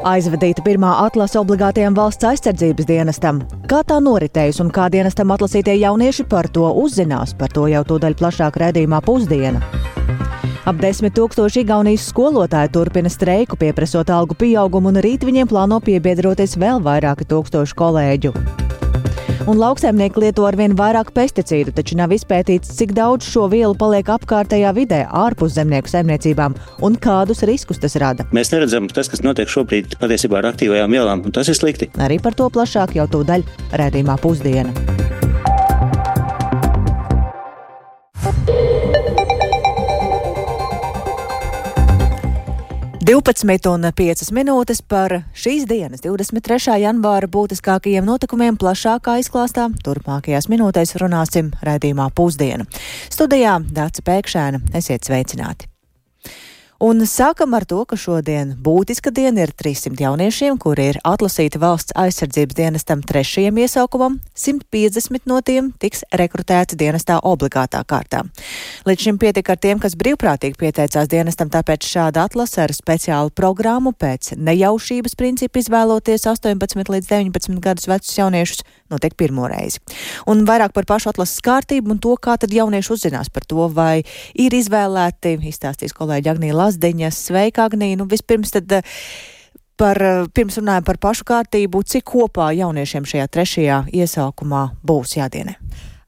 Aizvadīta 0.00 0.62
pirmā 0.64 0.94
atlase 1.04 1.36
obligātajam 1.36 1.92
valsts 1.92 2.24
aizsardzības 2.24 2.86
dienestam. 2.88 3.42
Kā 3.68 3.82
tā 3.84 3.98
noritējusi 4.00 4.62
un 4.64 4.70
kā 4.72 4.86
dienestam 4.92 5.32
atlasītie 5.34 5.74
jaunieši 5.76 6.24
par 6.30 6.48
to 6.48 6.70
uzzinās, 6.82 7.34
par 7.36 7.52
to 7.52 7.66
jau 7.68 7.82
tūdaļ 7.84 8.16
plašāk 8.16 8.56
redzījumā 8.62 9.02
pusdiena. 9.04 9.60
Ap 10.64 10.80
desmit 10.80 11.12
tūkstoši 11.18 11.66
Igaunijas 11.66 12.08
skolotāji 12.14 12.72
turpina 12.72 13.12
streiku, 13.12 13.60
pieprasot 13.60 14.12
algu 14.14 14.38
pieaugumu, 14.40 14.88
un 14.94 15.04
rīt 15.04 15.28
viņiem 15.28 15.52
plāno 15.52 15.82
piebiedroties 15.84 16.56
vēl 16.60 16.80
vairāki 16.84 17.28
tūkstoši 17.28 17.76
kolēģu 17.76 18.36
un 19.46 19.60
lauksaimnieki 19.60 20.20
lieto 20.24 20.44
arvien 20.48 20.74
vairāk 20.76 21.12
pesticīdu, 21.16 21.74
taču 21.76 21.96
nav 22.00 22.12
izpētīts, 22.16 22.72
cik 22.76 22.94
daudz 22.96 23.28
šo 23.30 23.46
vielu 23.52 23.76
paliek 23.78 24.10
apkārtējā 24.16 24.72
vidē, 24.76 25.02
ārpus 25.06 25.54
zemnieku 25.56 25.92
saimniecībām 25.92 26.56
un 26.86 26.98
kādus 27.00 27.44
riskus 27.48 27.80
tas 27.82 27.96
rada. 28.00 28.26
Mēs 28.36 28.52
neredzam, 28.54 28.88
tas, 28.92 29.10
kas 29.12 29.24
notiek 29.26 29.50
šobrīd 29.50 29.98
patiesībā 30.00 30.40
ar 30.42 30.50
aktīvajām 30.52 30.96
vielām, 30.98 31.24
un 31.26 31.36
tas 31.36 31.48
ir 31.48 31.58
slikti. 31.58 31.92
Arī 32.00 32.20
par 32.22 32.36
to 32.38 32.50
plašāk 32.52 32.96
jau 32.98 33.08
tūdaļ 33.10 33.46
redzījumā 33.80 34.18
pusdiena. 34.20 34.74
12,5 43.10 44.28
minūtes 44.30 44.84
par 44.86 45.10
šīs 45.34 45.64
dienas, 45.66 46.04
23. 46.04 46.76
janvāra 46.78 47.26
būtiskākajiem 47.26 48.06
notikumiem 48.06 48.54
plašākā 48.60 49.16
izklāstā. 49.18 49.64
Turpmākajās 49.82 50.46
minūtēs 50.52 50.94
runāsim 51.02 51.50
raidījumā 51.66 52.06
pusdiena. 52.14 52.68
Studijā 53.10 53.56
Dāca 53.66 54.06
Pēkšēna, 54.06 54.62
esiet 54.78 55.10
sveicināti! 55.10 55.66
Un 56.80 57.02
sākam 57.04 57.52
ar 57.52 57.66
to, 57.68 57.82
ka 57.84 57.92
šodien 58.00 58.54
būtiska 58.64 59.10
diena 59.12 59.42
ir 59.44 59.50
300 59.52 60.00
jauniešiem, 60.00 60.56
kuri 60.56 60.86
ir 60.94 60.98
atlasīti 61.04 61.60
valsts 61.60 61.92
aizsardzības 61.92 62.56
dienestam 62.56 63.02
trešajam 63.04 63.58
iesaukumam, 63.60 64.16
150 64.32 65.28
no 65.28 65.42
tiem 65.44 65.68
tiks 65.76 66.06
rekrutēti 66.16 66.78
dienestā 66.80 67.18
obligātā 67.20 67.82
kārtā. 67.84 68.22
Līdz 68.88 69.04
šim 69.04 69.20
pietika 69.20 69.52
ar 69.52 69.60
tiem, 69.60 69.82
kas 69.82 69.92
brīvprātīgi 70.00 70.56
pieteicās 70.56 71.12
dienestam, 71.12 71.52
tāpēc 71.52 71.84
šāda 71.84 72.24
atlase 72.30 72.64
ar 72.64 72.72
speciālu 72.72 73.28
programmu 73.36 73.92
pēc 73.92 74.32
nejaušības 74.40 75.20
principu 75.20 75.60
izvēloties 75.60 76.24
18 76.32 76.96
līdz 76.96 77.12
19 77.12 77.60
gadus 77.60 77.92
vecus 77.92 78.16
jauniešus 78.22 78.64
notiek 78.90 79.16
pirmo 79.18 79.48
reizi. 79.50 79.80
Un 80.30 80.44
vairāk 80.48 80.74
par 80.76 80.88
pašu 80.88 81.12
atlases 81.12 81.42
kārtību 81.44 81.94
un 81.94 82.02
to, 82.02 82.14
kā 82.20 82.36
tad 82.40 82.54
jaunieši 82.54 82.94
uzzinās 82.96 83.32
par 83.32 83.46
to, 83.48 83.68
vai 83.74 84.02
ir 84.34 84.56
izvēlēti, 84.56 85.36
izstāstīs 85.50 85.96
kolēģi 85.96 86.32
Agnija 86.34 86.58
Lazdeņa. 86.58 87.12
Sveika, 87.14 87.68
Agnija! 87.70 88.00
Nu, 88.00 88.08
vispirms 88.10 88.54
tad 88.56 88.72
eh, 88.80 88.96
par, 89.80 90.00
eh, 90.02 90.24
pirms 90.34 90.60
runājam 90.60 90.86
par 90.86 91.00
pašu 91.02 91.26
kārtību, 91.30 91.84
cik 91.86 92.06
kopā 92.12 92.50
jauniešiem 92.58 93.08
šajā 93.08 93.30
trešajā 93.36 93.80
iesaukumā 94.02 94.66
būs 94.86 95.16
jādienē? 95.18 95.56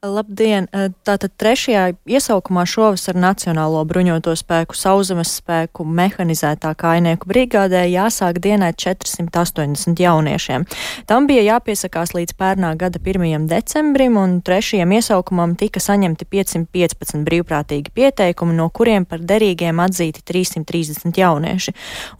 Labdien! 0.02 0.64
Tātad 1.06 1.30
trešajā 1.38 1.92
iesaukumā 2.10 2.64
šovasar 2.66 3.14
Nacionālo 3.14 3.84
bruņoto 3.86 4.32
spēku 4.34 4.74
sauzemes 4.74 5.36
spēku 5.38 5.84
mehanizētā 5.86 6.72
kainieku 6.74 7.28
brigādē 7.30 7.84
jāsāk 7.86 8.40
dienēt 8.42 8.80
480 8.82 10.02
jauniešiem. 10.02 10.64
Tam 11.06 11.28
bija 11.30 11.44
jāpiesakās 11.52 12.16
līdz 12.16 12.34
pērnā 12.34 12.72
gada 12.80 12.98
1. 12.98 13.46
decembrim, 13.46 14.16
un 14.18 14.40
trešajam 14.42 14.90
iesaukumam 14.96 15.54
tika 15.60 15.78
saņemti 15.78 16.26
515 16.34 17.22
brīvprātīgi 17.22 17.94
pieteikumi, 17.94 18.58
no 18.58 18.66
kuriem 18.74 19.06
par 19.06 19.22
derīgiem 19.22 19.78
atzīti 19.86 20.26
330 20.26 21.22
jaunieši. 21.22 21.76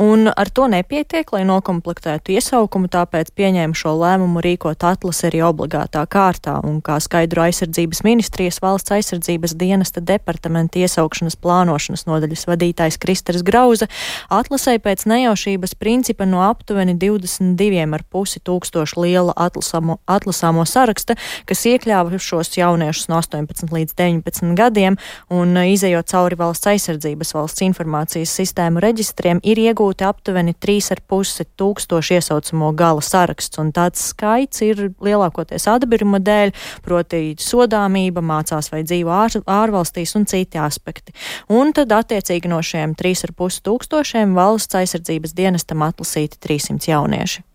Un 0.07 0.31
ar 0.31 0.53
to 0.55 0.69
nepietiek, 0.71 1.35
lai 1.35 1.43
nokomplektētu 1.51 2.39
iesaukumu, 2.39 2.87
tāpēc 2.95 3.35
pieņēma 3.35 3.75
šo 3.75 3.99
lēmumu 4.05 4.47
rīkot 4.47 4.87
atlasi 4.87 5.33
arī 5.33 5.43
obligātā 5.51 6.07
kārtā, 6.07 6.61
un 6.63 6.79
kā 6.79 7.03
skaidru 7.03 7.49
aizsardzību 7.49 7.72
aizsardzības 7.73 8.03
ministrijas 8.05 8.61
valsts 8.61 8.93
aizsardzības 8.93 9.55
dienesta 9.57 10.01
departamenta 10.01 10.79
iesaukšanas 10.79 11.37
plānošanas 11.41 12.05
nodaļas 12.07 12.45
vadītājs 12.47 12.99
Kristers 13.01 13.43
Grauza 13.43 13.87
atlasē 14.29 14.77
pēc 14.79 15.07
nejaušības 15.09 15.75
principa 15.81 16.27
no 16.27 16.43
aptuveni 16.45 16.95
22,5 16.95 18.43
tūkstošu 18.45 19.01
liela 19.01 19.33
atlasāmo, 19.37 19.99
atlasāmo 20.07 20.67
saraksta, 20.69 21.17
kas 21.47 21.65
iekļāva 21.65 22.21
šos 22.21 22.53
jauniešus 22.59 23.09
no 23.09 23.21
18 23.23 23.73
līdz 23.73 23.97
19 23.97 24.53
gadiem 24.59 24.99
un 25.31 25.57
izējot 25.57 26.13
cauri 26.13 26.37
valsts 26.37 26.69
aizsardzības 26.75 27.33
valsts 27.35 27.65
informācijas 27.65 28.37
sistēmu 28.37 28.83
reģistriem 28.85 29.41
ir 29.43 29.63
iegūti 29.65 30.05
aptuveni 30.05 30.53
3,5 30.61 31.49
tūkstoši 31.57 32.21
iesaucamo 32.21 32.73
gala 32.77 33.01
saraksts, 33.01 33.57
un 33.63 33.73
tāds 33.73 34.05
skaits 34.13 34.61
ir 34.67 34.91
lielākoties 35.01 35.69
atbiruma 35.73 36.21
dēļ, 36.21 36.53
proti 36.85 37.23
sodāmība, 37.63 38.25
mācās 38.25 38.73
vai 38.73 38.83
dzīvo 38.87 39.15
ār, 39.15 39.39
ārvalstīs 39.47 40.17
un 40.19 40.27
citi 40.27 40.61
aspekti. 40.61 41.15
Un 41.53 41.73
tad 41.77 41.95
attiecīgi 41.95 42.51
no 42.51 42.61
šiem 42.63 42.97
3,5 42.99 43.63
tūkstošiem 43.67 44.37
valsts 44.37 44.83
aizsardzības 44.83 45.35
dienestam 45.39 45.87
atlasīti 45.87 46.43
300 46.43 46.93
jaunieši. 46.93 47.47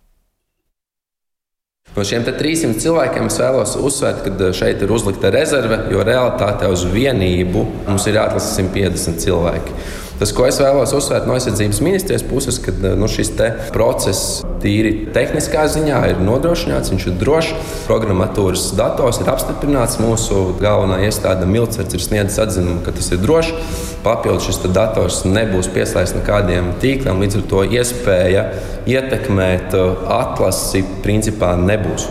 No 1.95 2.03
šiem 2.06 2.25
300 2.28 2.78
cilvēkiem 2.84 3.29
es 3.29 3.38
vēlos 3.41 3.78
uzsvērt, 3.79 4.25
ka 4.25 4.34
eh, 4.35 4.51
šeit 4.53 4.84
ir 4.84 4.91
uzlikta 4.94 5.31
rezerve, 5.34 5.79
jo 5.94 6.03
realitātē 6.06 6.69
uz 6.69 6.84
vienību 6.91 7.63
mums 7.88 8.06
ir 8.09 8.19
jāatlasa 8.19 8.51
150 8.59 9.24
cilvēki. 9.24 9.78
Tas, 10.17 10.31
ko 10.33 10.47
es 10.50 10.57
vēlos 10.57 10.95
uzsvērt 10.97 11.28
no 11.29 11.35
aizsardzības 11.38 11.79
ministrijas 11.85 12.23
puses, 12.25 12.57
ka 12.63 12.72
eh, 12.73 12.95
nu, 12.97 13.05
šis 13.11 13.29
process 13.73 14.41
tīri 14.63 15.11
tehniskā 15.13 15.67
ziņā 15.69 16.00
ir 16.09 16.23
nodrošināts, 16.25 16.89
viņš 16.89 17.05
ir 17.11 17.19
drošs. 17.22 17.51
Programmatūras 17.85 18.72
dators 18.79 19.22
ir 19.22 19.29
apstiprināts. 19.29 20.00
Mūsu 20.01 20.57
galvenā 20.57 21.03
iestāde 21.06 21.45
Milcers 21.45 21.94
ir 21.94 22.01
sniedzis 22.01 22.41
atzinumu, 22.41 22.81
ka 22.85 22.95
tas 22.97 23.11
ir 23.13 23.22
drošs. 23.22 23.53
Papildus 24.01 24.50
šis 24.50 24.61
dators 24.73 25.22
nebūs 25.29 25.69
pieslēgts 25.75 26.16
nekādiem 26.17 26.73
tīkliem, 26.81 27.22
līdz 27.22 27.41
ar 27.41 27.47
to 27.53 27.66
iespēja 27.77 28.47
ietekmēt 28.89 29.77
eh, 29.77 30.06
atlasi 30.17 30.81
principā 31.06 31.53
nebūs. 31.61 32.09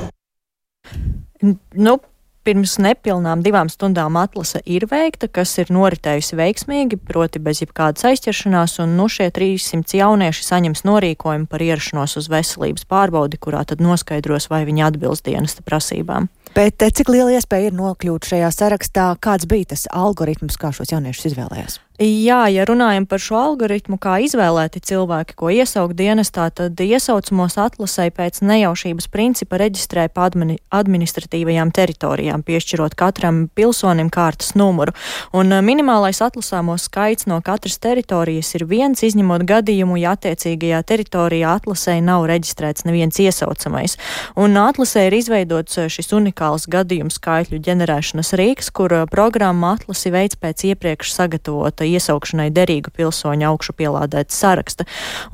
Nu, 1.42 1.98
Pirms 2.46 2.76
nepilnām 2.78 3.40
divām 3.42 3.66
stundām 3.66 4.14
atlase 4.20 4.60
ir 4.70 4.84
veikta, 4.86 5.26
kas 5.26 5.56
ir 5.58 5.72
noritējusi 5.74 6.36
veiksmīgi, 6.38 6.98
proti 7.02 7.40
bez 7.42 7.58
jebkādas 7.64 8.06
aizķeršanās, 8.06 8.76
un 8.84 8.92
nu 8.94 9.08
šie 9.10 9.32
300 9.34 9.98
jaunieši 9.98 10.46
saņems 10.46 10.84
norīkojumu 10.86 11.50
par 11.50 11.64
ierašanos 11.66 12.14
uz 12.20 12.28
veselības 12.30 12.86
pārbaudi, 12.86 13.40
kurā 13.42 13.64
tad 13.66 13.82
noskaidros, 13.82 14.46
vai 14.52 14.62
viņi 14.68 14.86
atbilst 14.92 15.26
dienesta 15.26 15.66
prasībām. 15.66 16.30
Bet 16.54 16.86
eh, 16.86 16.94
cik 16.94 17.10
liela 17.10 17.34
iespēja 17.34 17.72
ir 17.72 17.80
nokļūt 17.80 18.30
šajā 18.30 18.52
sarakstā? 18.54 19.08
Kāds 19.18 19.50
bija 19.50 19.72
tas 19.74 19.88
algoritms, 19.90 20.54
kā 20.54 20.70
šos 20.70 20.94
jauniešus 20.94 21.32
izvēlējās? 21.32 21.80
Jā, 21.96 22.42
ja 22.52 22.66
runājam 22.68 23.06
par 23.08 23.22
šo 23.24 23.38
algoritmu, 23.40 23.96
kā 23.96 24.18
izvēlēti 24.20 24.82
cilvēki, 24.84 25.32
ko 25.32 25.48
iesaukt 25.48 25.96
dienestā, 25.96 26.50
tad 26.52 26.76
iesaucamos 26.76 27.54
atlasē 27.56 28.10
pēc 28.12 28.42
nejaušības 28.44 29.06
principa 29.08 29.56
reģistrē 29.62 30.04
pa 30.12 30.26
admini 30.28 30.58
administratīvajām 30.76 31.72
teritorijām, 31.72 32.44
piešķirot 32.44 32.92
katram 33.00 33.46
pilsonim 33.56 34.10
kārtas 34.12 34.52
numuru. 34.60 34.92
Un 35.32 35.56
minimālais 35.64 36.20
atlasāmo 36.20 36.76
skaits 36.76 37.24
no 37.30 37.38
katras 37.40 37.78
teritorijas 37.80 38.52
ir 38.60 38.66
viens, 38.68 39.00
izņemot 39.00 39.46
gadījumu, 39.48 39.96
ja 40.02 40.12
attiecīgajā 40.18 40.82
teritorijā 40.84 41.54
atlasē 41.62 41.96
nav 42.04 42.26
reģistrēts 42.28 42.84
neviens 42.84 43.22
iesaucamais. 43.24 43.96
Un 44.36 44.60
atlasē 44.60 45.06
ir 45.08 45.16
izveidots 45.22 45.80
šis 45.96 46.12
unikāls 46.12 46.68
gadījumu 46.68 47.16
skaitļu 47.16 47.64
ģenerēšanas 47.70 48.36
rīks, 48.36 48.68
kur 48.68 48.98
programma 49.08 49.72
atlasi 49.78 50.12
veids 50.12 50.36
pēc 50.36 50.68
iepriekš 50.74 51.16
sagatavota 51.16 51.85
iesaukšanai 51.94 52.48
derīgu 52.54 52.92
pilsoņu 52.96 53.48
augšu 53.50 53.76
pielādēta 53.78 54.34
saraksta. 54.34 54.86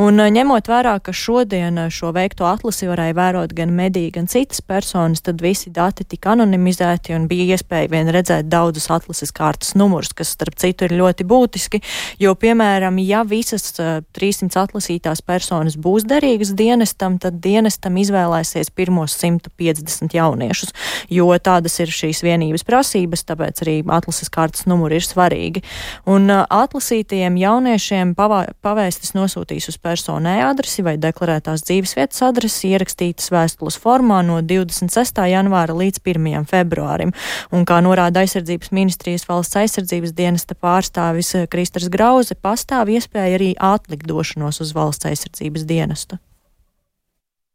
Un 0.03 0.21
ņemot 0.21 0.69
vērā, 0.69 0.99
ka 1.05 1.15
šodien 1.17 1.79
šo 1.93 2.13
veikto 2.17 2.47
atlasi 2.49 2.89
varēja 2.91 3.17
vērot 3.17 3.55
gan 3.57 3.73
mediji, 3.77 4.13
gan 4.17 4.29
citas 4.31 4.61
personas, 4.61 5.23
tad 5.25 5.43
visi 5.43 5.73
dati 5.73 6.05
tika 6.09 6.33
anonimizēti 6.37 7.15
un 7.17 7.29
bija 7.31 7.57
iespēja 7.57 7.91
vien 7.93 8.11
redzēt 8.13 8.49
daudzus 8.53 8.89
atlases 8.93 9.33
kārtas 9.35 9.75
numurus, 9.79 10.13
kas 10.17 10.33
starp 10.37 10.59
citu 10.61 10.87
ir 10.87 10.97
ļoti 10.99 11.27
būtiski, 11.29 11.83
jo, 12.23 12.35
piemēram, 12.39 12.99
ja 13.03 13.23
visas 13.29 13.73
300 13.77 14.49
eh, 14.49 14.61
atlasītās 14.63 15.23
personas 15.27 15.77
būs 15.81 16.07
derīgas 16.09 16.55
dienestam, 16.59 17.19
tad 17.23 17.41
dienestam 17.45 17.99
izvēlēsies 18.01 18.73
pirmos 18.75 19.17
150 19.21 20.17
jauniešus, 20.17 20.75
jo 21.13 21.31
tādas 21.43 21.79
ir 21.83 21.93
šīs 21.93 22.23
vienības 22.27 22.67
prasības, 22.69 23.27
tāpēc 23.29 23.65
arī 23.65 23.79
atlases 23.87 24.31
kārtas 24.33 24.67
numuri 24.71 25.01
ir 25.01 25.07
svarīgi. 25.07 25.65
Un 26.11 26.31
atlasītajiem 26.51 27.37
jauniešiem 27.41 28.15
pavā, 28.19 28.45
pavēstis 28.65 29.15
nosūtīs 29.17 29.69
uz 29.73 29.79
personu 29.83 30.31
e-adresi 30.33 30.85
vai 30.87 30.97
deklarētās 31.01 31.65
dzīvesvietas 31.69 32.25
adresi 32.27 32.73
ierakstītas 32.73 33.31
vēstules 33.35 33.79
formā 33.83 34.23
no 34.27 34.41
26. 34.41 35.23
janvāra 35.33 35.77
līdz 35.77 36.03
1. 36.03 36.49
februārim. 36.51 37.15
Un 37.53 37.69
kā 37.69 37.83
norāda 37.85 38.25
aizsardzības 38.25 38.73
ministrijas 38.73 39.29
valsts 39.29 39.61
aizsardzības 39.63 40.17
dienesta 40.19 40.59
pārstāvis 40.59 41.35
Kristers 41.53 41.93
Grauze, 41.93 42.35
pastāv 42.35 42.93
iespēja 42.97 43.39
arī 43.39 43.55
atlikt 43.59 44.09
došanos 44.11 44.63
uz 44.65 44.75
valsts 44.77 45.13
aizsardzības 45.13 45.69
dienestu. 45.69 46.23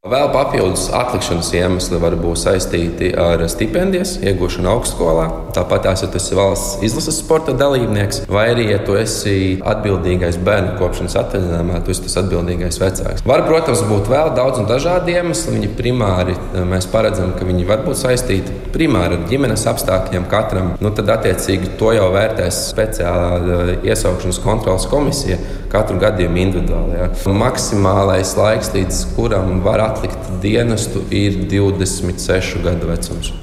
Vēl 0.06 0.28
papildus 0.30 0.86
atlikšanas 0.94 1.48
iemesli 1.58 1.98
var 2.00 2.14
būt 2.22 2.40
saistīti 2.40 3.10
ar 3.18 3.42
stipendijas 3.52 4.14
iegūšanu 4.22 4.70
augstskolā. 4.72 5.26
Tāpat 5.56 5.88
tās, 5.88 6.04
ja 6.06 6.08
tu 6.14 6.20
esi 6.20 6.38
valsts 6.38 6.86
izlases 6.86 7.18
sporta 7.20 7.56
dalībnieks, 7.58 8.22
vai 8.32 8.46
arī, 8.54 8.68
ja 8.72 8.78
tu 8.86 8.96
esi 8.96 9.58
atbildīgais 9.68 10.38
bērnu 10.46 10.78
kopšanas 10.80 11.18
atvaļinājumā, 11.24 11.82
tu 11.82 11.92
esi 11.96 12.06
tas 12.06 12.20
atbildīgais 12.22 12.80
vecāks. 12.80 13.26
Var, 13.28 13.44
protams, 13.50 13.82
būt 13.90 14.12
vēl 14.14 14.32
daudz 14.38 14.62
un 14.62 14.70
dažādi 14.70 15.18
iemesli. 15.18 15.58
Viņi 15.58 15.74
primāri 15.82 16.38
mēs 16.70 16.88
paredzam, 16.94 17.34
ka 17.36 17.50
viņi 17.50 17.68
var 17.68 17.82
būt 17.88 18.00
saistīti 18.06 18.54
primāri 18.78 19.18
ar 19.18 19.28
ģimenes 19.28 19.66
apstākļiem 19.74 20.30
katram. 20.32 20.76
Nu, 20.78 20.94
tad, 20.94 21.10
attiecīgi, 21.18 21.74
to 21.82 21.92
jau 21.98 22.12
vērtēs 22.14 22.68
speciālā 22.70 23.82
iesaukšanas 23.82 24.44
kontrolas 24.46 24.88
komisija 24.94 25.42
katru 25.74 25.98
gadījumu 26.00 26.42
individuāli. 26.46 26.96
Ja. 27.02 27.10
Maksimālais 27.42 28.38
laiks, 28.40 28.72
līdz 28.76 29.04
kuram 29.18 29.58
var 29.66 29.87
atlikt 29.88 30.32
dienestu, 30.44 31.04
ir 31.12 31.44
26 31.50 32.64
gadu 32.64 32.92
vecums. 32.92 33.34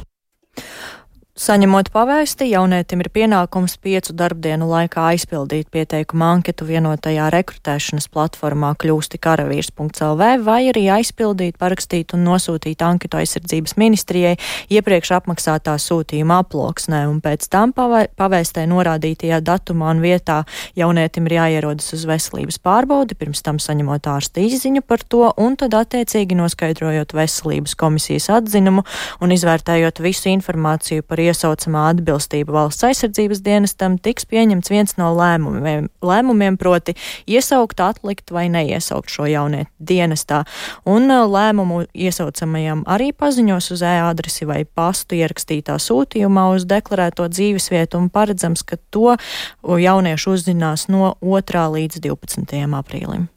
Saņemot 1.34 1.88
pavēsti, 1.90 2.46
jaunietim 2.52 3.00
ir 3.02 3.08
pienākums 3.10 3.72
piecu 3.82 4.12
darbdienu 4.14 4.69
laikā 4.70 5.02
aizpildīt 5.10 5.66
pieteikumu 5.75 6.22
anketu 6.28 6.62
vienotajā 6.69 7.25
rekrutēšanas 7.34 8.04
platformā 8.14 8.69
kļūsti 8.78 9.19
karavīrs.lv 9.19 10.28
vai 10.46 10.58
arī 10.70 10.84
aizpildīt, 10.94 11.56
parakstīt 11.58 12.14
un 12.14 12.22
nosūtīt 12.28 12.84
anketu 12.86 13.19
aizsardzības 13.19 13.75
ministrijai 13.82 14.36
iepriekš 14.70 15.10
apmaksātā 15.16 15.75
sūtījuma 15.82 16.36
aploksnē, 16.44 17.00
un 17.10 17.19
pēc 17.25 17.48
tam 17.50 17.75
pavēstē 17.75 18.69
norādītajā 18.70 19.42
datumā 19.42 19.90
un 19.96 20.04
vietā. 20.06 20.44
Jaunietim 20.78 21.26
ir 21.26 21.34
jāierodas 21.40 21.90
uz 21.98 22.06
veselības 22.06 22.60
pārbaudi, 22.62 23.19
pirms 23.19 23.42
tam 23.42 23.58
saņemot 23.58 24.06
ārsta 24.14 24.46
izziņu 24.46 24.84
par 24.87 25.02
to, 25.02 25.26
un 25.34 25.58
tad 25.58 25.75
attiecīgi 25.82 26.38
noskaidrojot 26.38 27.19
veselības 27.19 27.75
komisijas 27.75 28.30
atzinumu 28.38 28.87
un 29.19 29.34
izvērtējot 29.34 29.98
visu 30.06 30.30
informāciju 30.37 31.02
par 31.02 31.24
iesaucamā 31.25 31.88
atbilstība 31.93 32.55
valsts 32.55 32.87
aizsardzības 32.88 33.43
dienestam, 33.44 33.99
tiks 34.03 34.29
pieņemts 34.31 34.73
viens 34.73 34.97
no 35.00 35.11
lēmumiem, 35.17 35.88
lēmumiem 36.05 36.59
proti 36.61 36.97
iesaukt, 37.31 37.81
atlikt 37.81 38.32
vai 38.35 38.47
neiesaukt 38.53 39.12
šo 39.12 39.29
jaunieti 39.31 39.71
dienestā. 39.79 40.43
Un 40.88 41.11
uh, 41.11 41.25
lēmumu 41.31 41.85
iesaucamajam 41.94 42.85
arī 42.91 43.11
paziņos 43.17 43.71
uz 43.75 43.85
e-adresi 43.85 44.49
vai 44.49 44.62
pastu 44.65 45.19
ierakstītā 45.19 45.76
sūtījumā 45.82 46.49
uz 46.55 46.67
deklarēto 46.71 47.29
dzīvesvietu 47.32 48.00
un 48.00 48.11
paredzams, 48.12 48.65
ka 48.67 48.81
to 48.94 49.17
jaunieši 49.65 50.31
uzzinās 50.31 50.88
no 50.93 51.15
2. 51.25 51.69
līdz 51.79 52.03
12. 52.05 52.65
aprīlim. 52.81 53.29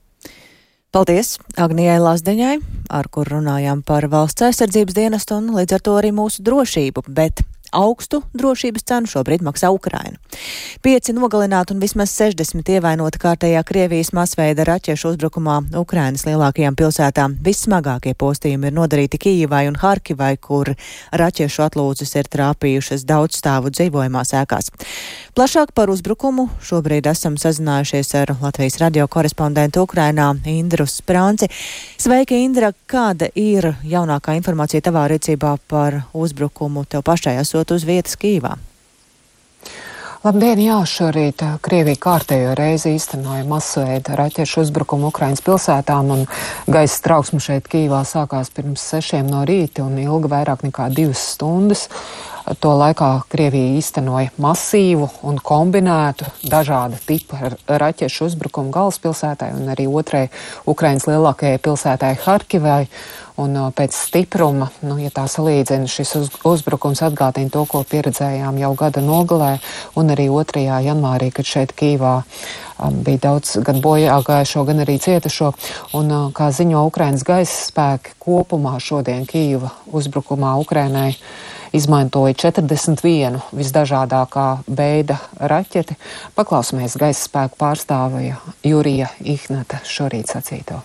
Paldies 0.95 1.35
Agnijai 1.59 1.99
Lazdeņai, 1.99 2.53
ar 2.95 3.09
kur 3.11 3.27
runājām 3.29 3.83
par 3.85 4.07
valsts 4.09 4.45
aizsardzības 4.47 4.95
dienestu 4.95 5.35
un 5.35 5.51
līdz 5.53 5.75
ar 5.75 5.83
to 5.83 5.97
arī 5.99 6.13
mūsu 6.15 6.41
drošību, 6.47 7.03
bet 7.11 7.43
Augstu 7.75 8.21
drošības 8.37 8.85
cenu 8.87 9.09
šobrīd 9.11 9.43
maksā 9.45 9.69
Ukraina. 9.73 10.17
Pieci 10.81 11.13
nogalināti 11.15 11.73
un 11.75 11.81
vismaz 11.83 12.13
60 12.15 12.69
ievainoti 12.77 13.21
kārtējā 13.21 13.63
Krievijas 13.67 14.13
masveida 14.15 14.65
raķešu 14.67 15.13
uzbrukumā 15.13 15.57
Ukrainas 15.79 16.25
lielākajām 16.27 16.77
pilsētām. 16.79 17.37
Vissmagākie 17.43 18.13
postījumi 18.17 18.69
ir 18.69 18.77
nodarīti 18.77 19.19
Kijivai 19.21 19.65
un 19.71 19.79
Harkivai, 19.81 20.35
kur 20.37 20.73
raķešu 21.11 21.65
atlūzas 21.67 22.15
ir 22.19 22.29
trāpījušas 22.31 23.05
daudz 23.07 23.41
stāvu 23.41 23.73
dzīvojumās 23.73 24.33
ēkās. 24.41 24.71
Plašāk 25.37 25.75
par 25.77 25.91
uzbrukumu 25.93 26.47
šobrīd 26.65 27.05
esam 27.11 27.35
sazinājušies 27.37 28.13
ar 28.17 28.31
Latvijas 28.41 28.79
radio 28.81 29.05
korespondentu 29.07 29.83
Ukrainā 29.85 30.31
Indru 30.49 30.87
Sprānci. 30.89 31.49
Sveika, 31.97 32.33
Indra! 32.33 32.71
Kāda 32.87 33.27
ir 33.35 33.67
jaunākā 33.85 34.33
informācija 34.39 34.81
tavā 34.81 35.03
rīcībā 35.11 35.57
par 35.69 35.99
uzbrukumu 36.17 36.85
tev 36.89 37.03
pašai 37.05 37.35
esot? 37.57 37.71
uz 37.71 37.85
vietas 37.85 38.17
Kīvā. 38.17 38.57
Labdien, 40.25 40.59
jā, 40.59 40.77
šorīt 40.83 41.43
uh, 41.45 41.57
Krievija 41.61 41.95
kārtējo 42.01 42.55
reizi 42.57 42.95
īstenoja 42.97 43.45
masveida 43.47 44.15
raķešu 44.17 44.65
uzbrukumu 44.65 45.11
Ukrainas 45.11 45.43
pilsētām, 45.45 46.09
un 46.11 46.25
gaisa 46.67 47.03
trauksme 47.05 47.39
šeit 47.39 47.69
Kīvā 47.69 48.01
sākās 48.03 48.49
pirms 48.51 48.81
sešiem 48.81 49.29
no 49.29 49.45
rīta 49.47 49.85
un 49.85 49.97
ilga 50.01 50.33
vairāk 50.33 50.65
nekā 50.67 50.89
divas 50.91 51.21
stundas. 51.35 51.87
To 52.47 52.69
laikā 52.79 53.09
Krievija 53.27 53.75
īstenoja 53.75 54.31
masīvu 54.39 55.09
un 55.27 55.35
kombinētu 55.43 56.29
dažāda 56.47 56.95
tipa 57.03 57.49
raķešu 57.67 58.29
uzbrukumu 58.29 58.71
galvaspilsētai 58.71 59.49
un 59.57 59.67
arī 59.73 59.83
otrai 59.91 60.29
Ukrainas 60.63 61.09
lielākajai 61.09 61.59
pilsētai 61.59 62.13
Harkivai. 62.23 62.85
Un 63.37 63.53
pēc 63.75 63.93
stipruma, 63.93 64.71
nu, 64.81 64.95
ja 64.97 65.11
tā 65.13 65.27
salīdzina, 65.29 65.85
šis 65.91 66.13
uz, 66.17 66.29
uzbrukums 66.47 67.03
atgādina 67.05 67.51
to, 67.53 67.67
ko 67.69 67.83
pieredzējām 67.85 68.57
jau 68.57 68.71
gada 68.79 69.03
nogalē 69.05 69.51
un 69.99 70.09
arī 70.15 70.25
2. 70.31 70.63
janvārī, 70.87 71.27
kad 71.35 71.45
šeit 71.45 71.75
Kīvā 71.77 72.15
um, 72.23 72.97
bija 73.05 73.27
daudz 73.27 73.59
gan 73.67 73.83
bojā 73.83 74.15
gājušo, 74.25 74.63
gan 74.71 74.81
arī 74.87 74.97
cietušo. 75.03 75.51
Un, 75.99 76.09
uh, 76.09 76.31
kā 76.33 76.49
ziņo 76.49 76.87
Ukrainas 76.89 77.27
gaisa 77.27 77.59
spēki, 77.67 78.15
kopumā 78.23 78.73
šodien 78.81 79.29
Kīva 79.29 79.69
uzbrukumā 79.93 80.55
Ukrainai 80.63 81.11
izmantoja 81.76 82.34
41 82.34 83.40
visdažādākā 83.52 84.46
veida 84.66 85.18
raķeti. 85.40 85.98
Paklausīsimies 86.36 86.96
gaisa 87.00 87.28
spēku 87.28 87.60
pārstāvja 87.60 88.40
Jurija 88.64 89.12
Ihnata 89.20 89.82
šorīt 89.84 90.32
sacīto. 90.32 90.82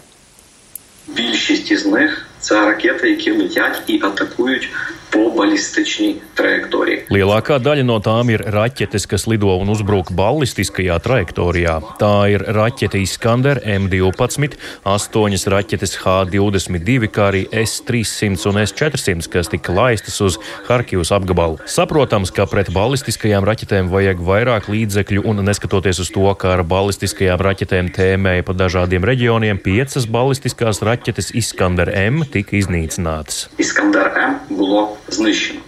Більшість 1.08 1.72
із 1.72 1.86
них 1.86 2.28
це 2.40 2.66
ракети, 2.66 3.10
які 3.10 3.32
летять 3.32 3.82
і 3.88 4.02
атакують 4.04 4.70
по 5.12 5.30
balistичnій 5.32 6.18
trajektorija. 6.36 7.06
Lielākā 7.14 7.58
daļa 7.64 7.84
no 7.88 7.98
tām 8.04 8.30
ir 8.34 8.44
raķetes, 8.54 9.08
kas 9.10 9.26
lido 9.30 9.54
un 9.58 9.70
uzbruk 9.72 10.12
ballistiskajā 10.16 10.98
trajektorijā. 11.04 11.78
Tā 12.02 12.14
ir 12.34 12.44
raķete 12.58 13.00
Iskander 13.02 13.62
M12, 13.64 14.58
astoņas 14.88 15.48
raķetes 15.54 15.98
H22, 16.04 17.10
kā 17.14 17.30
arī 17.32 17.44
S300 17.50 18.50
un 18.52 18.62
S400, 18.64 19.30
kas 19.32 19.52
tika 19.54 19.76
laistas 19.76 20.20
uz 20.22 20.40
Harkivas 20.68 21.14
apgabalu. 21.16 21.62
Saprotams, 21.66 22.34
ka 22.36 22.48
pret 22.50 22.72
ballistiskajām 22.76 23.48
raķetēm 23.48 23.92
vajag 23.94 24.22
vairāk 24.28 24.70
līdzekļu, 24.74 25.26
un 25.26 25.46
neskatoties 25.48 26.04
uz 26.04 26.12
to, 26.14 26.28
ka 26.40 26.58
ar 26.58 26.66
ballistiskajām 26.68 27.42
raķetēm 27.50 27.94
tēmēja 27.96 28.46
pa 28.48 28.58
dažādiem 28.58 29.08
reģioniem, 29.08 29.62
piecas 29.64 30.10
ballistiskās 30.12 30.84
raķetes 30.86 31.34
Iskander 31.38 31.94
M 31.96 32.26
tika 32.34 32.60
iznīcinātas. 32.60 33.48
Iskander 33.62 34.12
M 34.18 34.40
было 34.50 34.88
знищено. 35.12 35.64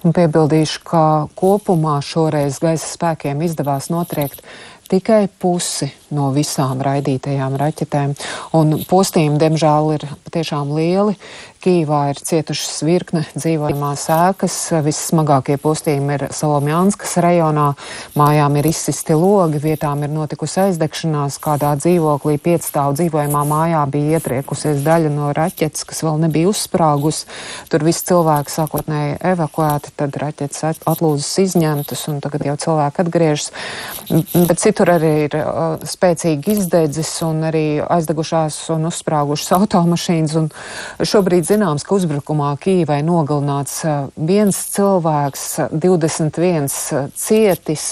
Un 0.00 0.14
piebildīšu, 0.16 0.80
ka 0.88 1.04
kopumā 1.36 1.98
šoreiz 2.00 2.56
gaisa 2.62 2.86
spēkiem 2.88 3.42
izdevās 3.44 3.90
notriekt 3.92 4.40
tikai 4.89 5.25
pusi 5.41 5.89
no 6.15 6.29
visām 6.35 6.81
raidītajām 6.85 7.57
raķetēm. 7.59 8.13
Un 8.57 8.77
postījumi, 8.89 9.41
diemžēl, 9.41 9.91
ir 9.97 10.07
patiešām 10.27 10.71
lieli. 10.77 11.17
Kīvā 11.65 11.99
ir 12.11 12.19
cietušas 12.21 12.83
virkne 12.85 13.23
dzīvojamās 13.33 14.03
ēkas. 14.13 14.55
Vissmagākie 14.85 15.55
postījumi 15.57 16.13
ir 16.13 16.25
Salomjānskas 16.35 17.15
rajonā. 17.25 17.71
Mājām 18.13 18.59
ir 18.59 18.69
izsisti 18.69 19.17
logi, 19.17 19.57
vietām 19.63 20.03
ir 20.05 20.13
notikusi 20.13 20.61
aizdegšanās. 20.67 21.39
Kādā 21.41 21.71
dzīvoklī 21.79 22.37
piecstāv 22.45 22.93
dzīvojamā 22.99 23.41
mājā 23.49 23.81
bija 23.89 24.19
ietriekusies 24.19 24.83
daļa 24.85 25.09
no 25.15 25.31
raķetes, 25.33 25.87
kas 25.89 26.03
vēl 26.05 26.21
nebija 26.27 26.51
uzsprāgus. 26.51 27.23
Tur 27.73 27.87
viss 27.87 28.05
cilvēki 28.05 28.53
sākotnēji 28.53 29.17
evakuēti, 29.33 29.95
tad 29.97 30.21
raķetes 30.21 30.85
atlūzas 30.85 31.33
izņemtas 31.47 32.05
un 32.13 32.21
tagad 32.21 32.45
jau 32.45 32.59
cilvēki 32.61 33.05
atgriežas. 33.07 33.49
Bet 34.35 34.61
citur 34.75 34.91
arī 34.91 35.11
ir 35.29 35.35
uh, 35.39 35.77
spēcīgi 35.87 36.51
izdedzis 36.51 37.09
un 37.23 37.45
arī 37.47 37.79
aizdegušās 37.79 38.57
un 38.75 38.89
uzsprāgušas 38.89 39.53
automašīnas. 39.55 40.33
Un 40.35 40.49
šobrīd 40.99 41.47
zināms, 41.47 41.85
ka 41.87 41.95
uzbrukumā 41.95 42.49
Kīvai 42.59 42.99
nogalināts 43.07 43.85
viens 44.19 44.59
cilvēks, 44.73 45.45
21 45.71 46.67
cietis, 47.15 47.85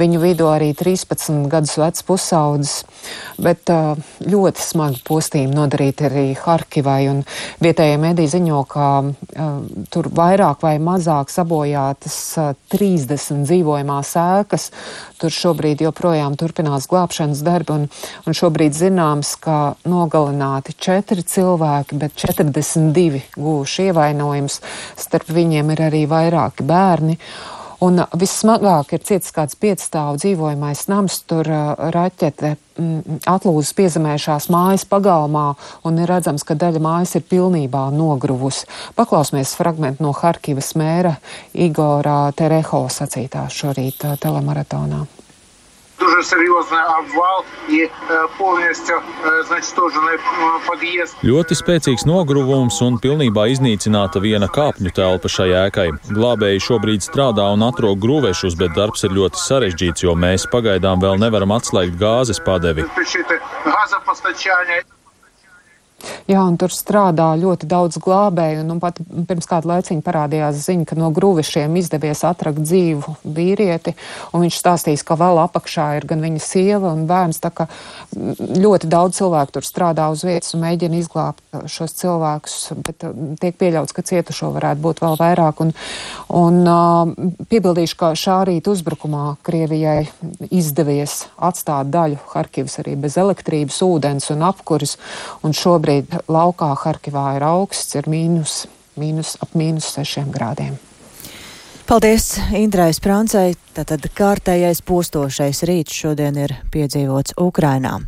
viņu 0.00 0.22
vidū 0.24 0.48
arī 0.50 0.72
13 0.74 1.46
gadus 1.52 1.76
vecs 1.78 2.02
pusaudzis, 2.08 2.82
bet 3.38 3.70
ļoti 4.26 4.64
smagi 4.64 5.04
postījumi 5.06 5.54
nodarīti 5.54 6.08
arī 6.08 6.26
Harkivai, 6.40 6.98
vietējie 7.62 8.02
mediji 8.02 8.32
ziņo, 8.34 8.64
ka 8.74 8.88
uh, 9.04 9.54
tur 9.94 10.10
vairāk 10.10 10.66
vai 10.66 10.74
mazāk 10.82 11.30
sabojātas 11.30 12.18
uh, 12.42 12.52
30 12.74 13.46
dzīvojamās 13.46 14.14
ēkas, 14.24 14.70
tur 15.22 15.34
šobrīd 15.34 15.84
joprojām 15.84 16.23
turpinās 16.40 16.88
glābšanas 16.88 17.44
darbi, 17.44 17.76
un, 17.76 17.84
un 18.24 18.36
šobrīd 18.40 18.72
zināms, 18.72 19.34
ka 19.44 19.76
nogalināti 19.84 20.72
četri 20.80 21.20
cilvēki, 21.20 22.00
bet 22.00 22.16
42 22.16 22.94
divi 22.96 23.20
guvuši 23.36 23.90
ievainojums, 23.90 24.62
starp 25.04 25.28
viņiem 25.34 25.74
ir 25.76 25.84
arī 25.90 26.06
vairāki 26.08 26.64
bērni. 26.64 27.18
Un 27.84 28.00
vissmagāk 28.16 28.94
ir 28.94 29.02
cietis 29.04 29.32
kāds 29.34 29.58
piecstāvu 29.60 30.16
dzīvojamais 30.22 30.84
nams, 30.88 31.18
tur 31.28 31.48
raķete 31.94 32.54
mm, 32.54 33.18
atlūzas 33.28 33.74
piezemējušās 33.76 34.46
mājas 34.54 34.86
pagalmā, 34.88 35.50
un 35.84 35.98
ir 36.00 36.08
redzams, 36.08 36.46
ka 36.46 36.56
daļa 36.56 36.80
mājas 36.84 37.16
ir 37.18 37.26
pilnībā 37.28 37.88
nogruvusi. 37.92 38.70
Paklausīsimies 38.96 39.56
fragment 39.58 40.00
no 40.04 40.14
Harkivas 40.16 40.72
mēra 40.80 41.16
Igora 41.52 42.30
Tereho 42.36 42.86
sacītā 42.88 43.48
šorīt 43.52 44.06
telemaratonā 44.22 45.04
Дуже 46.03 46.23
серйозний 46.23 46.79
обвал 46.99 47.43
і 47.69 47.89
повністю 48.37 48.93
знешкоджений 49.47 50.17
під'їзд. 50.69 51.15
Ļoti 51.23 51.53
spēcīgs 51.59 52.05
nogruvums 52.07 52.79
un 52.85 52.95
pilnībā 53.03 53.43
iznīcināta 53.51 54.21
viena 54.23 54.47
kāpņu 54.47 54.93
telpa 54.95 55.27
šai 55.27 55.49
ēkai. 55.65 55.87
Glābēji 56.07 56.63
šobrīd 56.67 57.03
strādā 57.03 57.49
un 57.55 57.67
atrod 57.67 57.99
grūvešus, 57.99 58.55
bet 58.55 58.71
darbs 58.79 59.03
ir 59.03 59.11
ļoti 59.19 59.43
sarežģīts, 59.43 60.05
jo 60.07 60.15
mēs 60.15 60.47
pagaidām 60.53 61.03
vēl 61.03 61.19
nevaram 61.19 61.51
atslēgt 61.57 61.99
gāzes 61.99 62.39
padevi. 62.39 62.87
Jā, 66.30 66.42
un 66.42 66.58
tur 66.60 66.72
strādā 66.74 67.30
ļoti 67.40 67.68
daudz 67.70 67.98
glābēju. 68.02 68.62
Un, 68.64 68.74
un 68.76 68.82
pat 68.82 69.00
pirms 69.28 69.48
kāda 69.50 69.70
laiciņa 69.74 70.04
parādījās 70.04 70.62
ziņa, 70.64 70.88
ka 70.88 70.98
no 70.98 71.10
grūvišiem 71.14 71.76
izdevies 71.80 72.24
atrakt 72.26 72.62
dzīvu 72.64 73.16
vīrieti. 73.24 73.94
Viņš 74.34 74.58
stāstīs, 74.60 75.04
ka 75.06 75.18
vēl 75.20 75.40
apakšā 75.44 75.90
ir 75.98 76.08
gan 76.10 76.24
viņa 76.24 76.42
sieva 76.42 76.92
un 76.94 77.04
bērns. 77.10 77.40
Tā 77.44 77.52
kā 77.54 77.68
ļoti 78.14 78.90
daudz 78.90 79.20
cilvēku 79.20 79.56
tur 79.56 79.66
strādā 79.66 80.08
uz 80.12 80.24
vietas 80.26 80.54
un 80.56 80.64
mēģina 80.64 80.98
izglābt 81.00 81.60
šos 81.70 81.94
cilvēkus. 82.00 82.56
Bet 82.84 83.06
tiek 83.42 83.58
pieļauts, 83.60 83.94
ka 83.94 84.04
cietušo 84.06 84.50
varētu 84.56 84.82
būt 84.84 85.02
vēl 85.04 85.18
vairāk. 85.20 85.62
Un, 85.64 85.72
un 86.34 86.60
uh, 86.64 87.14
piebildīšu, 87.50 87.98
ka 88.00 88.12
šā 88.18 88.40
rīta 88.48 88.72
uzbrukumā 88.74 89.36
Krievijai 89.44 90.08
izdevies 90.50 91.24
atstāt 91.36 91.92
daļu 91.94 92.18
Harkivas 92.32 92.78
arī 92.82 92.96
bez 93.00 93.18
elektrības, 93.20 93.80
ūdens 93.86 94.30
un 94.34 94.44
apkuris. 94.48 94.96
Un 95.44 95.54
šobrīd 95.56 95.93
Šobrīd 95.94 96.26
laukā 96.26 96.74
Harkivā 96.74 97.36
ir 97.36 97.44
augsts, 97.46 97.94
ir 97.94 98.08
mīnus, 98.10 98.66
mīnus 98.98 99.36
ap 99.42 99.54
mīnus 99.54 99.92
sešiem 99.94 100.32
grādiem. 100.34 100.74
Paldies 101.86 102.38
Indrai 102.50 102.92
Sprancei. 102.96 103.54
Tātad 103.74 104.08
kārtējais 104.14 104.82
postošais 104.82 105.62
rīts 105.68 105.94
šodien 105.94 106.34
ir 106.36 106.56
piedzīvots 106.72 107.36
Ukrainā. 107.38 108.00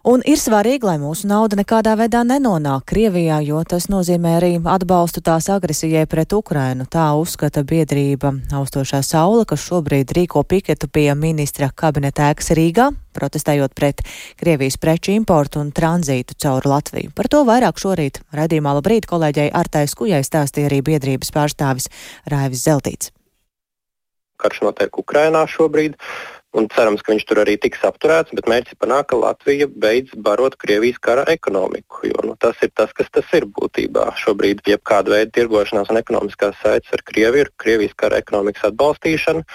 Un 0.00 0.22
ir 0.24 0.38
svarīgi, 0.40 0.86
lai 0.88 0.94
mūsu 0.96 1.28
nauda 1.28 1.58
nekādā 1.58 1.92
veidā 2.00 2.22
nenonāk 2.24 2.86
Krievijā, 2.88 3.42
jo 3.44 3.58
tas 3.68 3.90
nozīmē 3.92 4.30
arī 4.38 4.52
atbalstu 4.56 5.20
tās 5.20 5.50
agresijai 5.52 6.06
pret 6.08 6.32
Ukrainu. 6.32 6.86
Tā 6.88 7.10
uzskata 7.20 7.60
biedrība 7.68 8.32
Austošā 8.56 9.02
saula, 9.04 9.44
kas 9.44 9.60
šobrīd 9.60 10.14
rīko 10.16 10.40
piketu 10.48 10.88
pie 10.88 11.10
ministra 11.12 11.68
kabineta 11.68 12.30
ēkas 12.32 12.48
Rīgā, 12.56 12.88
protestējot 13.12 13.76
pret 13.76 14.00
Krievijas 14.40 14.80
preču 14.80 15.12
importu 15.12 15.60
un 15.60 15.68
tranzītu 15.76 16.38
caur 16.40 16.64
Latviju. 16.64 17.12
Par 17.12 17.28
to 17.28 17.44
vairāk 17.44 17.76
šorīt 17.76 18.22
raidījumā 18.32 18.72
labrīt 18.80 19.04
kolēģei 19.10 19.50
Artai 19.52 19.84
Skujai 19.84 20.24
stāstīja 20.24 20.72
arī 20.72 20.80
biedrības 20.80 21.28
pārstāvis 21.36 21.92
Raivis 22.24 22.64
Zeltīts. 22.64 23.12
Karš 24.40 24.62
notiek 24.64 24.96
Ukrainā 24.96 25.44
šobrīd. 25.44 26.00
Un 26.58 26.66
cerams, 26.74 27.02
ka 27.06 27.12
viņš 27.12 27.24
tur 27.30 27.38
arī 27.44 27.54
tiks 27.62 27.84
apturēts, 27.86 28.32
bet 28.34 28.48
mērķis 28.50 28.74
ir 28.74 28.78
panākt, 28.82 29.12
ka 29.12 29.18
Latvija 29.20 29.68
beidz 29.70 30.16
barot 30.18 30.56
Krievijas 30.58 30.98
kara 30.98 31.22
ekonomiku. 31.30 32.08
Jo 32.10 32.24
nu, 32.26 32.34
tas 32.42 32.58
ir 32.66 32.72
tas, 32.74 32.90
kas 32.96 33.06
tas 33.14 33.28
ir 33.38 33.46
būtībā. 33.54 34.08
Šobrīd 34.18 34.64
jebkāda 34.66 35.14
veida 35.14 35.30
tirgošanās 35.36 35.92
un 35.94 36.00
ekonomiskās 36.02 36.58
saites 36.64 36.90
ar 36.96 37.04
Krieviju 37.06 37.46
ir 37.46 37.52
Krievijas 37.62 37.94
kara 38.02 38.18
ekonomikas 38.24 38.66
atbalstīšana 38.72 39.46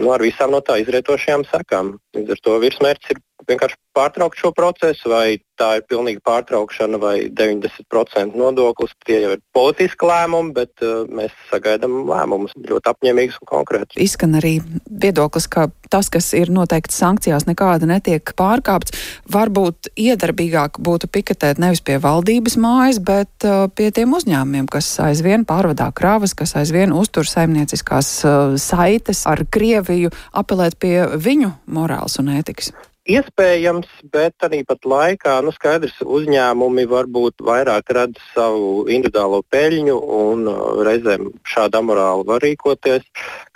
nu, 0.00 0.10
ar 0.14 0.24
visām 0.24 0.54
no 0.54 0.62
tā 0.64 0.80
izrietošajām 0.82 1.46
sekām. 1.50 1.94
Līdz 2.16 2.34
ar 2.34 2.42
to 2.46 2.56
virsmērķis 2.64 3.14
ir 3.14 3.22
vienkārši 3.48 3.78
pārtraukt 3.96 4.38
šo 4.38 4.52
procesu, 4.56 5.10
vai 5.10 5.40
tā 5.60 5.74
ir 5.78 5.84
pilnīga 5.90 6.22
pārtraukšana 6.24 7.00
vai 7.00 7.14
90% 7.36 8.38
nodoklis. 8.38 8.94
Tie 9.04 9.18
jau 9.24 9.34
ir 9.34 9.42
politiski 9.56 10.08
lēmumi, 10.08 10.54
bet 10.56 10.84
uh, 10.84 11.04
mēs 11.10 11.34
sagaidām 11.50 12.02
lēmumus 12.08 12.54
ļoti 12.56 12.92
apņēmīgus 12.92 13.40
un 13.42 13.50
konkrētus. 13.50 13.98
Izskan 14.00 14.38
arī 14.40 14.56
viedoklis, 14.88 15.48
ka 15.50 15.68
tas, 15.92 16.08
kas 16.12 16.30
ir 16.38 16.52
noteikti 16.54 16.96
sankcijās, 16.96 17.48
nekāda 17.48 17.88
netiek 17.90 18.32
pārkāpts. 18.38 18.94
Varbūt 19.30 19.90
iedarbīgāk 20.00 20.80
būtu 20.80 21.10
piketēt 21.12 21.60
nevis 21.62 21.82
pie 21.84 21.98
valdības 22.02 22.56
mājas, 22.60 23.00
bet 23.04 23.48
uh, 23.48 23.66
pie 23.74 23.90
tiem 23.94 24.14
uzņēmumiem, 24.16 24.70
kas 24.70 24.92
aizvien 25.04 25.44
pārvadā 25.48 25.90
kravas, 25.96 26.36
kas 26.38 26.56
aizvien 26.60 26.94
uztur 26.96 27.28
saimnieciskās 27.28 28.14
uh, 28.24 28.54
saites 28.60 29.26
ar 29.28 29.44
Krieviju, 29.50 30.14
apelēt 30.36 30.78
pie 30.80 30.94
viņu 31.18 31.52
morāls 31.68 32.20
un 32.22 32.32
ētikas. 32.38 32.72
Iespējams, 33.10 33.88
bet 34.12 34.44
arī 34.46 34.60
pat 34.66 34.86
laikā 34.86 35.32
nu, 35.42 35.50
skaidrs, 35.54 35.96
uzņēmumi 36.04 36.84
varbūt 36.90 37.42
vairāk 37.42 37.90
redz 37.96 38.20
savu 38.34 38.84
individuālo 38.92 39.40
peļņu 39.50 39.96
un 40.16 40.44
uh, 40.50 40.60
reizēm 40.86 41.30
šāda 41.48 41.80
amorāli 41.80 42.26
var 42.28 42.44
rīkoties, 42.44 43.06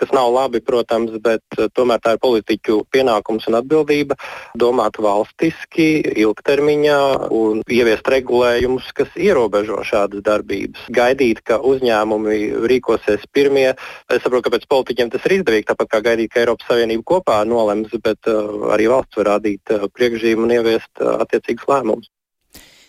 kas 0.01 0.15
nav 0.17 0.33
labi, 0.35 0.63
protams, 0.65 1.15
bet 1.23 1.59
uh, 1.59 1.69
tomēr 1.77 2.03
tā 2.03 2.17
ir 2.17 2.23
politiķu 2.25 2.81
pienākums 2.95 3.47
un 3.51 3.59
atbildība 3.61 4.17
domāt 4.59 4.99
valstiski, 4.99 6.03
ilgtermiņā 6.25 6.99
un 7.37 7.63
ieviest 7.71 8.11
regulējumus, 8.11 8.91
kas 8.97 9.15
ierobežo 9.15 9.85
šādas 9.87 10.25
darbības. 10.27 10.89
Gaidīt, 10.99 11.45
ka 11.47 11.61
uzņēmumi 11.63 12.41
rīkosies 12.73 13.29
pirmie, 13.31 13.71
es 14.11 14.25
saprotu, 14.25 14.49
ka 14.49 14.57
pēc 14.57 14.67
politiķiem 14.73 15.15
tas 15.15 15.31
ir 15.31 15.39
izdevīgi, 15.39 15.69
tāpat 15.71 15.95
kā 15.95 16.03
gaidīt, 16.11 16.33
ka 16.35 16.43
Eiropas 16.43 16.73
Savienība 16.73 17.07
kopā 17.15 17.41
nolems, 17.47 17.95
bet 18.03 18.33
uh, 18.33 18.73
arī 18.75 18.91
valsts 18.91 19.23
var 19.23 19.35
rādīt 19.45 19.71
uh, 19.71 19.89
priekšzīmu 19.93 20.47
un 20.47 20.53
ieviest 20.57 21.01
attiecīgus 21.01 21.69
lēmumus. 21.69 22.11